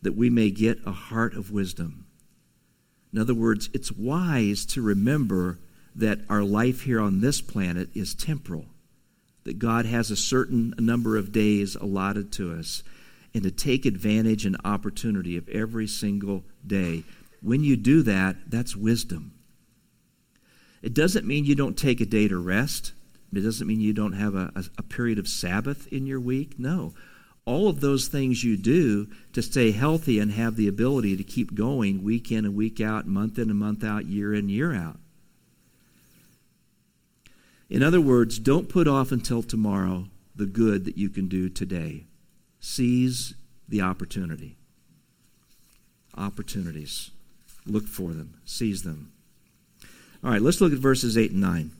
that 0.02 0.16
we 0.16 0.30
may 0.30 0.50
get 0.50 0.86
a 0.86 0.92
heart 0.92 1.36
of 1.36 1.52
wisdom. 1.52 2.06
In 3.14 3.20
other 3.20 3.34
words, 3.34 3.70
it's 3.74 3.92
wise 3.92 4.66
to 4.68 4.82
remember 4.82 5.60
that 5.96 6.20
our 6.30 6.44
life 6.44 6.82
here 6.82 7.00
on 7.00 7.22
this 7.22 7.42
planet 7.42 7.90
is 7.96 8.14
temporal, 8.14 8.66
that 9.48 9.60
God 9.60 9.86
has 9.86 10.12
a 10.12 10.16
certain 10.16 10.74
number 10.78 11.18
of 11.18 11.32
days 11.32 11.76
allotted 11.76 12.32
to 12.34 12.54
us, 12.54 12.84
and 13.34 13.44
to 13.44 13.52
take 13.52 13.86
advantage 13.86 14.46
and 14.46 14.58
opportunity 14.64 15.38
of 15.38 15.50
every 15.50 15.88
single 15.88 16.44
day. 16.66 17.04
When 17.42 17.64
you 17.64 17.76
do 17.76 18.04
that, 18.04 18.36
that's 18.48 18.76
wisdom. 18.76 19.34
It 20.82 20.94
doesn't 20.94 21.26
mean 21.26 21.46
you 21.46 21.56
don't 21.56 21.78
take 21.78 22.02
a 22.02 22.06
day 22.06 22.28
to 22.28 22.38
rest. 22.38 22.94
It 23.34 23.42
doesn't 23.42 23.68
mean 23.68 23.82
you 23.82 23.94
don't 23.94 24.14
have 24.14 24.36
a, 24.36 24.52
a, 24.56 24.64
a 24.78 24.84
period 24.84 25.20
of 25.20 25.28
Sabbath 25.28 25.88
in 25.88 26.06
your 26.06 26.20
week. 26.20 26.60
No 26.60 26.94
all 27.48 27.70
of 27.70 27.80
those 27.80 28.10
things 28.10 28.44
you 28.44 28.58
do 28.58 29.08
to 29.32 29.42
stay 29.42 29.72
healthy 29.72 30.20
and 30.20 30.34
have 30.34 30.58
the 30.58 30.68
ability 30.68 31.16
to 31.16 31.24
keep 31.24 31.56
going 31.56 32.04
week 32.04 32.30
in 32.30 32.44
and 32.44 32.54
week 32.54 32.82
out, 32.82 33.08
month 33.08 33.40
in 33.40 33.50
and 33.50 33.58
month 33.58 33.86
out, 33.86 34.06
year 34.06 34.34
in, 34.34 34.50
year 34.50 34.76
out. 34.76 35.00
In 37.70 37.84
other 37.84 38.02
words, 38.02 38.40
don't 38.40 38.70
put 38.70 38.88
off 38.88 39.12
until 39.12 39.44
tomorrow 39.44 40.06
the 40.36 40.46
good 40.46 40.86
that 40.86 40.98
you 40.98 41.10
can 41.10 41.28
do 41.28 41.50
today. 41.50 42.06
Seize 42.60 43.34
the 43.68 43.82
opportunity. 43.82 44.56
Opportunities. 46.16 47.12
Look 47.66 47.88
for 47.88 48.14
them, 48.14 48.40
seize 48.46 48.84
them. 48.84 49.12
All 50.24 50.32
right, 50.32 50.42
let's 50.42 50.62
look 50.62 50.72
at 50.72 50.80
verses 50.80 51.18
8 51.18 51.32
and 51.32 51.42
9. 51.42 51.72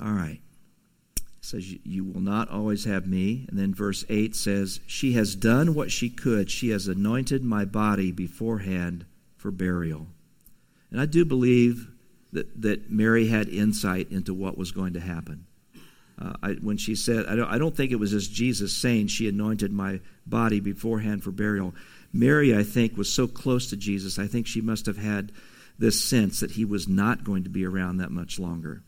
All 0.00 0.12
right. 0.12 0.40
It 1.16 1.22
says, 1.42 1.70
You 1.84 2.04
will 2.04 2.20
not 2.20 2.48
always 2.48 2.84
have 2.84 3.06
me. 3.06 3.46
And 3.48 3.58
then 3.58 3.74
verse 3.74 4.04
8 4.08 4.34
says, 4.34 4.80
She 4.86 5.12
has 5.12 5.36
done 5.36 5.74
what 5.74 5.92
she 5.92 6.08
could. 6.10 6.50
She 6.50 6.70
has 6.70 6.88
anointed 6.88 7.44
my 7.44 7.64
body 7.64 8.10
beforehand 8.10 9.04
for 9.36 9.50
burial. 9.50 10.08
And 10.90 11.00
I 11.00 11.06
do 11.06 11.24
believe 11.24 11.88
that, 12.32 12.62
that 12.62 12.90
Mary 12.90 13.26
had 13.28 13.48
insight 13.48 14.10
into 14.10 14.34
what 14.34 14.56
was 14.56 14.72
going 14.72 14.94
to 14.94 15.00
happen. 15.00 15.46
Uh, 16.20 16.32
I, 16.42 16.50
when 16.52 16.76
she 16.76 16.94
said, 16.94 17.26
I 17.26 17.36
don't, 17.36 17.48
I 17.48 17.58
don't 17.58 17.76
think 17.76 17.90
it 17.90 17.98
was 18.00 18.10
just 18.10 18.32
Jesus 18.32 18.76
saying 18.76 19.08
she 19.08 19.28
anointed 19.28 19.72
my 19.72 20.00
body 20.26 20.60
beforehand 20.60 21.24
for 21.24 21.30
burial. 21.30 21.74
Mary, 22.12 22.56
I 22.56 22.62
think, 22.62 22.96
was 22.96 23.12
so 23.12 23.26
close 23.26 23.70
to 23.70 23.76
Jesus, 23.76 24.18
I 24.18 24.26
think 24.26 24.46
she 24.46 24.60
must 24.60 24.86
have 24.86 24.98
had 24.98 25.32
this 25.78 26.04
sense 26.04 26.40
that 26.40 26.52
he 26.52 26.64
was 26.64 26.86
not 26.86 27.24
going 27.24 27.44
to 27.44 27.50
be 27.50 27.64
around 27.64 27.96
that 27.96 28.10
much 28.10 28.38
longer. 28.38 28.82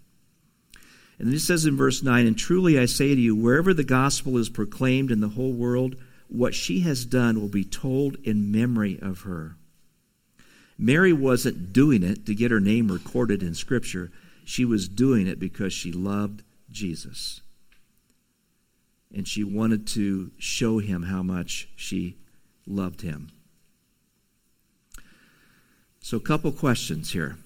And 1.19 1.29
then 1.29 1.39
says 1.39 1.65
in 1.65 1.77
verse 1.77 2.03
9, 2.03 2.27
And 2.27 2.37
truly 2.37 2.79
I 2.79 2.87
say 2.87 3.15
to 3.15 3.21
you, 3.21 3.35
wherever 3.35 3.73
the 3.73 3.85
gospel 3.85 4.37
is 4.37 4.49
proclaimed 4.49 5.11
in 5.11 5.21
the 5.21 5.29
whole 5.29 5.53
world, 5.53 5.97
what 6.29 6.55
she 6.55 6.81
has 6.81 7.05
done 7.05 7.41
will 7.41 7.49
be 7.49 7.65
told 7.65 8.17
in 8.25 8.53
memory 8.53 8.99
of 9.01 9.23
her. 9.23 9.57
Mary 10.79 11.13
wasn't 11.13 11.73
doing 11.73 12.03
it 12.03 12.27
to 12.27 12.35
get 12.35 12.51
her 12.51 12.61
name 12.61 12.91
recorded 12.91 13.43
in 13.43 13.55
Scripture. 13.55 14.11
She 14.45 14.65
was 14.65 14.89
doing 14.89 15.27
it 15.27 15.39
because 15.39 15.73
she 15.73 15.93
loved 15.93 16.43
Jesus. 16.71 17.41
And 19.15 19.29
she 19.29 19.45
wanted 19.45 19.87
to 19.89 20.33
show 20.39 20.79
him 20.79 21.05
how 21.05 21.23
much 21.23 21.69
she 21.77 22.17
loved 22.67 23.03
him. 23.03 23.31
So, 26.01 26.17
a 26.17 26.21
couple 26.21 26.51
questions 26.53 27.13
here. 27.13 27.39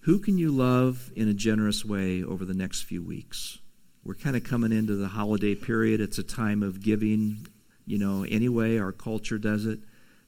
Who 0.00 0.18
can 0.18 0.38
you 0.38 0.50
love 0.50 1.12
in 1.14 1.28
a 1.28 1.34
generous 1.34 1.84
way 1.84 2.22
over 2.22 2.44
the 2.44 2.54
next 2.54 2.82
few 2.82 3.02
weeks? 3.02 3.58
We're 4.04 4.14
kind 4.14 4.36
of 4.36 4.44
coming 4.44 4.72
into 4.72 4.96
the 4.96 5.08
holiday 5.08 5.54
period. 5.54 6.00
It's 6.00 6.18
a 6.18 6.22
time 6.22 6.62
of 6.62 6.82
giving, 6.82 7.46
you 7.86 7.98
know, 7.98 8.24
anyway, 8.24 8.78
our 8.78 8.92
culture 8.92 9.38
does 9.38 9.64
it. 9.64 9.78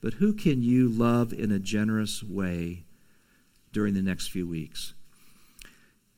But 0.00 0.14
who 0.14 0.32
can 0.32 0.62
you 0.62 0.88
love 0.88 1.32
in 1.32 1.50
a 1.50 1.58
generous 1.58 2.22
way 2.22 2.84
during 3.72 3.94
the 3.94 4.02
next 4.02 4.28
few 4.28 4.46
weeks? 4.46 4.94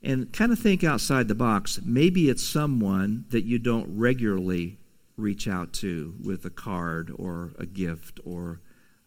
And 0.03 0.33
kind 0.33 0.53
of 0.53 0.59
think 0.59 0.85
outside 0.85 1.29
the 1.29 1.35
box. 1.35 1.81
Maybe 1.85 2.29
it's 2.29 2.47
someone 2.47 3.25
that 3.31 3.45
you 3.45 3.59
don't 3.59 3.99
regularly 3.99 4.79
reach 5.17 5.49
out 5.49 5.73
to 5.75 6.15
with 6.23 6.45
a 6.45 6.51
card 6.51 7.13
or 7.17 7.53
a 7.59 7.67
gift 7.67 8.21
or 8.25 8.61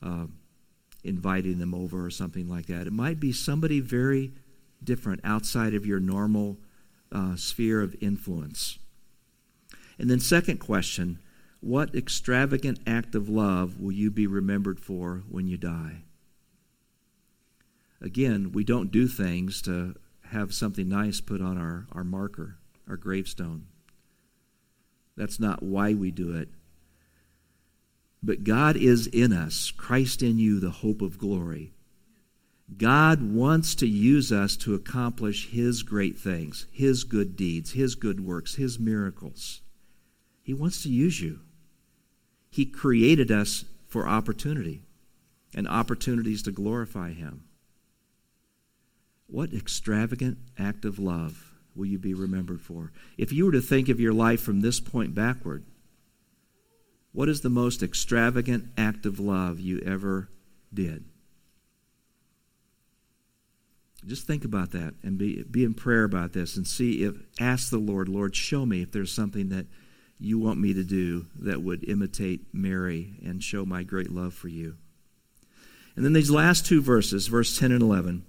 uh, 0.03 0.25
inviting 1.03 1.59
them 1.59 1.73
over 1.73 2.05
or 2.05 2.09
something 2.09 2.49
like 2.49 2.65
that. 2.67 2.87
It 2.87 2.93
might 2.93 3.19
be 3.19 3.31
somebody 3.31 3.79
very 3.79 4.33
different 4.83 5.21
outside 5.23 5.73
of 5.73 5.85
your 5.85 5.99
normal 5.99 6.57
uh, 7.11 7.35
sphere 7.35 7.81
of 7.81 7.95
influence. 8.01 8.77
And 9.97 10.09
then, 10.09 10.19
second 10.19 10.57
question 10.57 11.19
what 11.61 11.93
extravagant 11.93 12.79
act 12.87 13.13
of 13.13 13.29
love 13.29 13.79
will 13.79 13.91
you 13.91 14.09
be 14.09 14.25
remembered 14.25 14.79
for 14.79 15.23
when 15.29 15.47
you 15.47 15.57
die? 15.57 16.01
Again, 18.01 18.51
we 18.51 18.63
don't 18.63 18.91
do 18.91 19.07
things 19.07 19.61
to 19.61 19.95
have 20.31 20.53
something 20.53 20.89
nice 20.89 21.21
put 21.21 21.39
on 21.39 21.59
our, 21.59 21.85
our 21.91 22.03
marker, 22.03 22.57
our 22.89 22.97
gravestone. 22.97 23.67
That's 25.15 25.39
not 25.39 25.61
why 25.61 25.93
we 25.93 26.09
do 26.09 26.35
it. 26.35 26.49
But 28.23 28.43
God 28.43 28.75
is 28.75 29.05
in 29.07 29.31
us, 29.31 29.71
Christ 29.71 30.23
in 30.23 30.39
you, 30.39 30.59
the 30.59 30.71
hope 30.71 31.01
of 31.01 31.19
glory. 31.19 31.73
God 32.77 33.21
wants 33.21 33.75
to 33.75 33.87
use 33.87 34.31
us 34.31 34.55
to 34.57 34.73
accomplish 34.73 35.49
His 35.49 35.83
great 35.83 36.17
things, 36.17 36.65
His 36.71 37.03
good 37.03 37.35
deeds, 37.35 37.73
His 37.73 37.93
good 37.93 38.25
works, 38.25 38.55
His 38.55 38.79
miracles. 38.79 39.61
He 40.41 40.53
wants 40.53 40.81
to 40.83 40.89
use 40.89 41.21
you. 41.21 41.41
He 42.51 42.65
created 42.65 43.31
us 43.31 43.65
for 43.87 44.07
opportunity 44.07 44.83
and 45.55 45.67
opportunities 45.67 46.43
to 46.43 46.51
glorify 46.51 47.13
Him. 47.13 47.45
What 49.27 49.53
extravagant 49.53 50.37
act 50.59 50.83
of 50.83 50.99
love 50.99 51.53
will 51.73 51.85
you 51.85 51.97
be 51.97 52.13
remembered 52.13 52.61
for? 52.61 52.91
If 53.17 53.31
you 53.31 53.45
were 53.45 53.53
to 53.53 53.61
think 53.61 53.87
of 53.87 53.99
your 53.99 54.13
life 54.13 54.41
from 54.41 54.59
this 54.59 54.81
point 54.81 55.15
backward, 55.15 55.63
what 57.13 57.29
is 57.29 57.41
the 57.41 57.49
most 57.49 57.81
extravagant 57.81 58.65
act 58.77 59.05
of 59.05 59.19
love 59.19 59.59
you 59.59 59.79
ever 59.85 60.29
did? 60.73 61.05
Just 64.05 64.25
think 64.25 64.43
about 64.43 64.71
that 64.71 64.95
and 65.03 65.17
be, 65.17 65.43
be 65.43 65.63
in 65.63 65.73
prayer 65.73 66.03
about 66.03 66.33
this 66.33 66.57
and 66.57 66.65
see 66.65 67.03
if, 67.03 67.15
ask 67.39 67.69
the 67.69 67.77
Lord, 67.77 68.09
Lord, 68.09 68.35
show 68.35 68.65
me 68.65 68.81
if 68.81 68.91
there's 68.91 69.13
something 69.13 69.49
that 69.49 69.67
you 70.21 70.37
want 70.37 70.59
me 70.59 70.73
to 70.73 70.83
do 70.83 71.25
that 71.39 71.63
would 71.63 71.83
imitate 71.89 72.53
Mary 72.53 73.15
and 73.25 73.43
show 73.43 73.65
my 73.65 73.83
great 73.83 74.11
love 74.11 74.33
for 74.33 74.47
you. 74.47 74.77
And 75.95 76.05
then 76.05 76.13
these 76.13 76.31
last 76.31 76.65
two 76.65 76.81
verses, 76.81 77.27
verse 77.27 77.57
10 77.57 77.71
and 77.71 77.81
11, 77.81 78.23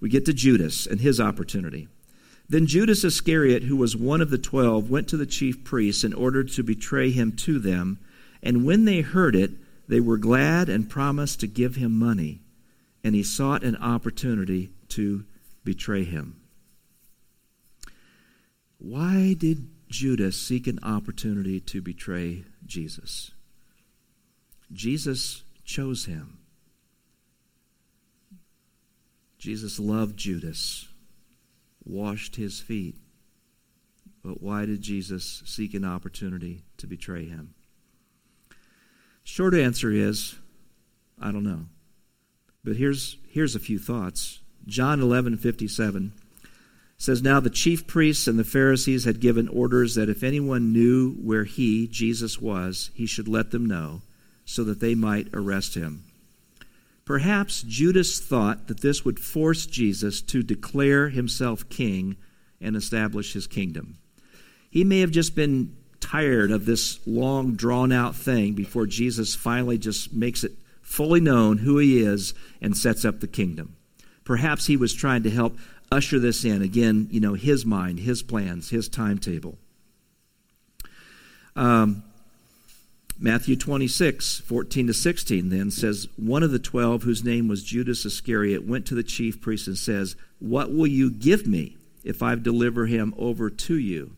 we 0.00 0.08
get 0.08 0.24
to 0.26 0.32
Judas 0.32 0.86
and 0.86 1.00
his 1.00 1.20
opportunity. 1.20 1.88
Then 2.48 2.66
Judas 2.66 3.04
Iscariot, 3.04 3.64
who 3.64 3.76
was 3.76 3.94
one 3.94 4.22
of 4.22 4.30
the 4.30 4.38
twelve, 4.38 4.88
went 4.88 5.06
to 5.08 5.18
the 5.18 5.26
chief 5.26 5.64
priests 5.64 6.02
in 6.02 6.14
order 6.14 6.42
to 6.42 6.62
betray 6.62 7.10
him 7.10 7.32
to 7.32 7.58
them. 7.58 7.98
And 8.42 8.64
when 8.64 8.86
they 8.86 9.02
heard 9.02 9.36
it, 9.36 9.50
they 9.86 10.00
were 10.00 10.16
glad 10.16 10.68
and 10.68 10.88
promised 10.88 11.40
to 11.40 11.46
give 11.46 11.76
him 11.76 11.98
money. 11.98 12.40
And 13.04 13.14
he 13.14 13.22
sought 13.22 13.64
an 13.64 13.76
opportunity 13.76 14.70
to 14.90 15.24
betray 15.62 16.04
him. 16.04 16.40
Why 18.78 19.34
did 19.34 19.68
Judas 19.88 20.40
seek 20.40 20.66
an 20.66 20.78
opportunity 20.82 21.60
to 21.60 21.80
betray 21.80 22.44
Jesus? 22.66 23.32
Jesus 24.72 25.42
chose 25.64 26.04
him. 26.04 26.38
Jesus 29.38 29.78
loved 29.78 30.16
Judas, 30.16 30.88
washed 31.84 32.36
his 32.36 32.60
feet. 32.60 32.96
But 34.22 34.42
why 34.42 34.66
did 34.66 34.82
Jesus 34.82 35.42
seek 35.46 35.74
an 35.74 35.84
opportunity 35.84 36.62
to 36.76 36.86
betray 36.86 37.26
him? 37.26 37.54
Short 39.22 39.54
answer 39.54 39.90
is 39.90 40.36
I 41.20 41.32
don't 41.32 41.44
know. 41.44 41.66
But 42.64 42.76
here's, 42.76 43.16
here's 43.28 43.54
a 43.54 43.60
few 43.60 43.78
thoughts. 43.78 44.40
John 44.66 45.00
11 45.00 45.36
57 45.38 46.12
says, 46.98 47.22
Now 47.22 47.40
the 47.40 47.48
chief 47.48 47.86
priests 47.86 48.26
and 48.26 48.38
the 48.38 48.44
Pharisees 48.44 49.04
had 49.04 49.20
given 49.20 49.48
orders 49.48 49.94
that 49.94 50.08
if 50.08 50.22
anyone 50.22 50.72
knew 50.72 51.14
where 51.14 51.44
he, 51.44 51.86
Jesus, 51.86 52.40
was, 52.40 52.90
he 52.92 53.06
should 53.06 53.28
let 53.28 53.52
them 53.52 53.64
know, 53.64 54.02
so 54.44 54.64
that 54.64 54.80
they 54.80 54.94
might 54.94 55.28
arrest 55.32 55.74
him. 55.74 56.02
Perhaps 57.04 57.62
Judas 57.62 58.20
thought 58.20 58.66
that 58.66 58.80
this 58.80 59.04
would 59.04 59.18
force 59.18 59.64
Jesus 59.64 60.20
to 60.22 60.42
declare 60.42 61.08
himself 61.08 61.66
king 61.70 62.16
and 62.60 62.76
establish 62.76 63.32
his 63.32 63.46
kingdom. 63.46 63.96
He 64.68 64.84
may 64.84 65.00
have 65.00 65.10
just 65.10 65.34
been 65.34 65.74
tired 66.00 66.50
of 66.50 66.66
this 66.66 66.98
long, 67.06 67.54
drawn 67.54 67.92
out 67.92 68.14
thing 68.14 68.54
before 68.54 68.86
Jesus 68.86 69.34
finally 69.34 69.78
just 69.78 70.12
makes 70.12 70.44
it 70.44 70.52
fully 70.82 71.20
known 71.20 71.58
who 71.58 71.78
he 71.78 72.02
is 72.02 72.34
and 72.60 72.76
sets 72.76 73.04
up 73.04 73.20
the 73.20 73.26
kingdom. 73.26 73.76
Perhaps 74.24 74.66
he 74.66 74.76
was 74.76 74.92
trying 74.92 75.22
to 75.22 75.30
help 75.30 75.56
usher 75.90 76.18
this 76.18 76.44
in. 76.44 76.62
Again, 76.62 77.08
you 77.10 77.20
know, 77.20 77.34
his 77.34 77.64
mind, 77.64 78.00
his 78.00 78.22
plans, 78.22 78.70
his 78.70 78.88
timetable. 78.88 79.58
Um, 81.56 82.04
Matthew 83.20 83.56
26, 83.56 84.40
14 84.40 84.86
to 84.86 84.94
16 84.94 85.48
then 85.48 85.70
says, 85.72 86.06
One 86.16 86.44
of 86.44 86.52
the 86.52 86.60
twelve, 86.60 87.02
whose 87.02 87.24
name 87.24 87.48
was 87.48 87.64
Judas 87.64 88.04
Iscariot, 88.04 88.64
went 88.64 88.86
to 88.86 88.94
the 88.94 89.02
chief 89.02 89.40
priest 89.40 89.66
and 89.66 89.76
says, 89.76 90.14
What 90.38 90.72
will 90.72 90.86
you 90.86 91.10
give 91.10 91.46
me 91.46 91.76
if 92.04 92.22
I 92.22 92.36
deliver 92.36 92.86
him 92.86 93.12
over 93.18 93.50
to 93.50 93.74
you? 93.76 94.12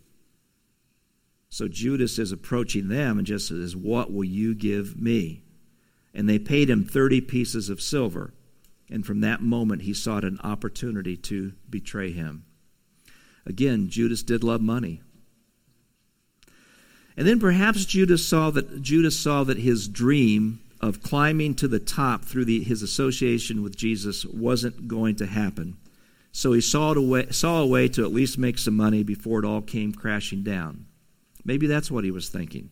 So 1.49 1.67
Judas 1.67 2.19
is 2.19 2.31
approaching 2.31 2.89
them 2.89 3.17
and 3.17 3.27
just 3.27 3.49
says, 3.49 3.75
What 3.75 4.13
will 4.13 4.25
you 4.25 4.55
give 4.55 5.01
me? 5.01 5.43
And 6.13 6.29
they 6.29 6.39
paid 6.39 6.69
him 6.69 6.85
30 6.85 7.23
pieces 7.23 7.71
of 7.71 7.81
silver. 7.81 8.35
And 8.91 9.07
from 9.07 9.21
that 9.21 9.41
moment, 9.41 9.83
he 9.83 9.95
sought 9.95 10.25
an 10.25 10.41
opportunity 10.43 11.17
to 11.17 11.53
betray 11.69 12.11
him. 12.11 12.45
Again, 13.47 13.89
Judas 13.89 14.23
did 14.23 14.43
love 14.43 14.61
money. 14.61 15.01
And 17.17 17.27
then 17.27 17.39
perhaps 17.39 17.85
Judas 17.85 18.27
saw 18.27 18.51
that 18.51 18.83
Judas 18.83 19.19
saw 19.19 19.45
that 19.45 19.59
his 19.59 19.89
dream 19.89 20.61
of 20.81 21.03
climbing 21.03 21.55
to 21.57 21.69
the 21.69 21.79
top 21.79 22.25
through 22.25 22.47
the, 22.47 22.63
his 22.63 22.83
association 22.83 23.63
with 23.63 23.77
Jesus 23.77 24.25
wasn't 24.25 24.89
going 24.89 25.17
to 25.17 25.27
happen. 25.27 25.77
So 26.33 26.53
he 26.53 26.61
saw, 26.61 26.93
a 26.93 27.03
way, 27.03 27.27
saw 27.31 27.61
a 27.61 27.67
way 27.67 27.89
to 27.89 28.05
at 28.05 28.13
least 28.13 28.39
make 28.39 28.59
some 28.59 28.77
money 28.77 29.03
before 29.03 29.41
it 29.41 29.45
all 29.47 29.63
came 29.63 29.93
crashing 29.93 30.43
down. 30.43 30.87
Maybe 31.45 31.67
that's 31.67 31.91
what 31.91 32.05
he 32.05 32.11
was 32.11 32.29
thinking. 32.29 32.71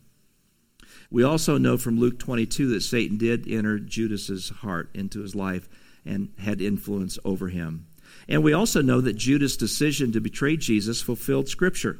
We 1.11 1.23
also 1.23 1.57
know 1.57 1.77
from 1.77 1.99
Luke 1.99 2.19
22 2.19 2.69
that 2.69 2.81
Satan 2.81 3.17
did 3.17 3.47
enter 3.47 3.79
Judas's 3.79 4.49
heart 4.49 4.89
into 4.93 5.21
his 5.21 5.35
life 5.35 5.67
and 6.05 6.29
had 6.39 6.61
influence 6.61 7.19
over 7.23 7.49
him. 7.49 7.87
And 8.27 8.43
we 8.43 8.53
also 8.53 8.81
know 8.81 9.01
that 9.01 9.13
Judas' 9.13 9.57
decision 9.57 10.11
to 10.11 10.21
betray 10.21 10.57
Jesus 10.57 11.01
fulfilled 11.01 11.49
Scripture. 11.49 11.99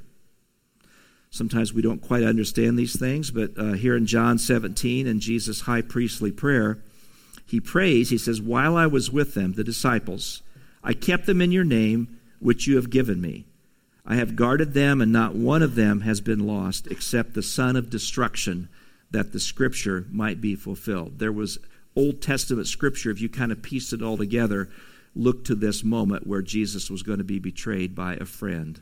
Sometimes 1.31 1.73
we 1.73 1.81
don't 1.81 2.01
quite 2.01 2.23
understand 2.23 2.77
these 2.77 2.97
things, 2.97 3.29
but 3.29 3.51
uh, 3.57 3.73
here 3.73 3.95
in 3.95 4.05
John 4.05 4.39
17, 4.39 5.05
in 5.05 5.19
Jesus' 5.19 5.61
high 5.61 5.81
priestly 5.81 6.31
prayer, 6.31 6.79
he 7.45 7.59
prays, 7.59 8.09
he 8.09 8.17
says, 8.17 8.41
While 8.41 8.75
I 8.77 8.87
was 8.87 9.11
with 9.11 9.33
them, 9.33 9.53
the 9.53 9.63
disciples, 9.63 10.41
I 10.83 10.93
kept 10.93 11.25
them 11.25 11.41
in 11.41 11.51
your 11.51 11.63
name, 11.63 12.19
which 12.39 12.67
you 12.67 12.75
have 12.77 12.89
given 12.89 13.21
me. 13.21 13.45
I 14.05 14.15
have 14.15 14.35
guarded 14.35 14.73
them, 14.73 15.01
and 15.01 15.11
not 15.11 15.35
one 15.35 15.61
of 15.61 15.75
them 15.75 16.01
has 16.01 16.21
been 16.21 16.47
lost, 16.47 16.87
except 16.87 17.33
the 17.33 17.43
son 17.43 17.75
of 17.75 17.89
destruction, 17.89 18.69
that 19.11 19.33
the 19.33 19.39
scripture 19.39 20.05
might 20.11 20.41
be 20.41 20.55
fulfilled. 20.55 21.19
There 21.19 21.31
was 21.31 21.59
Old 21.99 22.21
Testament 22.21 22.67
scripture, 22.67 23.11
if 23.11 23.19
you 23.19 23.27
kind 23.27 23.51
of 23.51 23.61
piece 23.61 23.91
it 23.91 24.01
all 24.01 24.15
together, 24.15 24.69
look 25.13 25.43
to 25.43 25.55
this 25.55 25.83
moment 25.83 26.25
where 26.25 26.41
Jesus 26.41 26.89
was 26.89 27.03
going 27.03 27.17
to 27.17 27.25
be 27.25 27.39
betrayed 27.39 27.93
by 27.93 28.15
a 28.15 28.25
friend. 28.25 28.79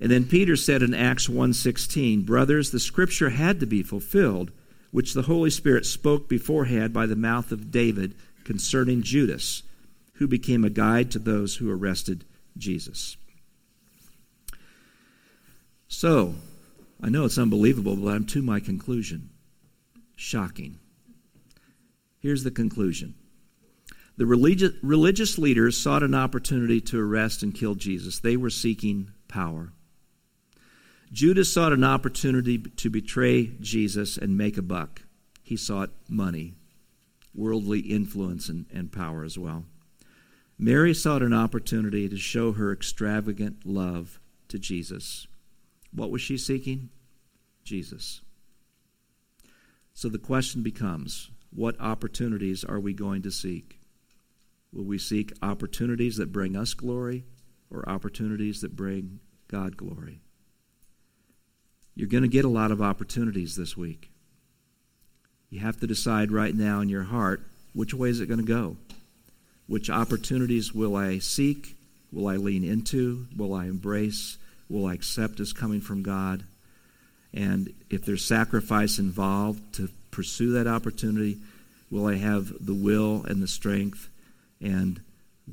And 0.00 0.10
then 0.10 0.24
Peter 0.24 0.56
said 0.56 0.82
in 0.82 0.94
Acts 0.94 1.28
1:16, 1.28 2.22
"Brothers, 2.22 2.70
the 2.70 2.80
scripture 2.80 3.28
had 3.28 3.60
to 3.60 3.66
be 3.66 3.82
fulfilled, 3.82 4.52
which 4.90 5.12
the 5.12 5.22
Holy 5.22 5.50
Spirit 5.50 5.84
spoke 5.84 6.30
beforehand 6.30 6.94
by 6.94 7.04
the 7.04 7.14
mouth 7.14 7.52
of 7.52 7.70
David 7.70 8.14
concerning 8.44 9.02
Judas, 9.02 9.62
who 10.14 10.26
became 10.26 10.64
a 10.64 10.70
guide 10.70 11.10
to 11.10 11.18
those 11.18 11.56
who 11.56 11.68
arrested 11.70 12.24
Jesus." 12.56 13.18
So, 15.88 16.36
I 17.02 17.10
know 17.10 17.26
it's 17.26 17.38
unbelievable, 17.38 17.96
but 17.96 18.08
I'm 18.08 18.24
to 18.26 18.40
my 18.40 18.60
conclusion. 18.60 19.28
Shocking. 20.16 20.78
Here's 22.28 22.44
the 22.44 22.50
conclusion. 22.50 23.14
The 24.18 24.26
religious, 24.26 24.74
religious 24.82 25.38
leaders 25.38 25.78
sought 25.78 26.02
an 26.02 26.14
opportunity 26.14 26.78
to 26.82 27.00
arrest 27.00 27.42
and 27.42 27.54
kill 27.54 27.74
Jesus. 27.74 28.18
They 28.18 28.36
were 28.36 28.50
seeking 28.50 29.12
power. 29.28 29.72
Judas 31.10 31.50
sought 31.50 31.72
an 31.72 31.84
opportunity 31.84 32.58
to 32.58 32.90
betray 32.90 33.46
Jesus 33.62 34.18
and 34.18 34.36
make 34.36 34.58
a 34.58 34.62
buck. 34.62 35.00
He 35.42 35.56
sought 35.56 35.88
money, 36.06 36.52
worldly 37.34 37.80
influence, 37.80 38.50
and, 38.50 38.66
and 38.74 38.92
power 38.92 39.24
as 39.24 39.38
well. 39.38 39.64
Mary 40.58 40.92
sought 40.92 41.22
an 41.22 41.32
opportunity 41.32 42.10
to 42.10 42.18
show 42.18 42.52
her 42.52 42.74
extravagant 42.74 43.64
love 43.64 44.20
to 44.48 44.58
Jesus. 44.58 45.26
What 45.94 46.10
was 46.10 46.20
she 46.20 46.36
seeking? 46.36 46.90
Jesus. 47.64 48.20
So 49.94 50.10
the 50.10 50.18
question 50.18 50.62
becomes 50.62 51.30
what 51.50 51.80
opportunities 51.80 52.64
are 52.64 52.80
we 52.80 52.92
going 52.92 53.22
to 53.22 53.30
seek? 53.30 53.80
Will 54.72 54.84
we 54.84 54.98
seek 54.98 55.32
opportunities 55.42 56.16
that 56.16 56.32
bring 56.32 56.56
us 56.56 56.74
glory 56.74 57.24
or 57.70 57.88
opportunities 57.88 58.60
that 58.60 58.76
bring 58.76 59.20
God 59.48 59.76
glory? 59.76 60.20
You're 61.94 62.08
going 62.08 62.22
to 62.22 62.28
get 62.28 62.44
a 62.44 62.48
lot 62.48 62.70
of 62.70 62.82
opportunities 62.82 63.56
this 63.56 63.76
week. 63.76 64.10
You 65.50 65.60
have 65.60 65.80
to 65.80 65.86
decide 65.86 66.30
right 66.30 66.54
now 66.54 66.80
in 66.80 66.88
your 66.88 67.04
heart 67.04 67.42
which 67.72 67.94
way 67.94 68.10
is 68.10 68.20
it 68.20 68.26
going 68.26 68.40
to 68.40 68.46
go? 68.46 68.76
Which 69.66 69.90
opportunities 69.90 70.74
will 70.74 70.96
I 70.96 71.18
seek? 71.18 71.76
Will 72.12 72.28
I 72.28 72.36
lean 72.36 72.64
into? 72.64 73.26
Will 73.36 73.54
I 73.54 73.66
embrace? 73.66 74.36
Will 74.68 74.86
I 74.86 74.94
accept 74.94 75.40
as 75.40 75.52
coming 75.52 75.80
from 75.80 76.02
God? 76.02 76.44
And 77.32 77.72
if 77.90 78.04
there's 78.04 78.24
sacrifice 78.24 78.98
involved 78.98 79.74
to 79.74 79.88
pursue 80.10 80.52
that 80.52 80.66
opportunity, 80.66 81.38
will 81.90 82.06
I 82.06 82.16
have 82.16 82.52
the 82.64 82.74
will 82.74 83.24
and 83.24 83.42
the 83.42 83.48
strength 83.48 84.08
and 84.60 85.00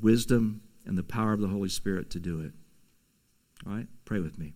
wisdom 0.01 0.61
and 0.85 0.97
the 0.97 1.03
power 1.03 1.33
of 1.33 1.41
the 1.41 1.47
Holy 1.47 1.69
Spirit 1.69 2.09
to 2.11 2.19
do 2.19 2.41
it? 2.41 2.51
All 3.65 3.73
right? 3.73 3.87
Pray 4.05 4.19
with 4.19 4.37
me. 4.37 4.53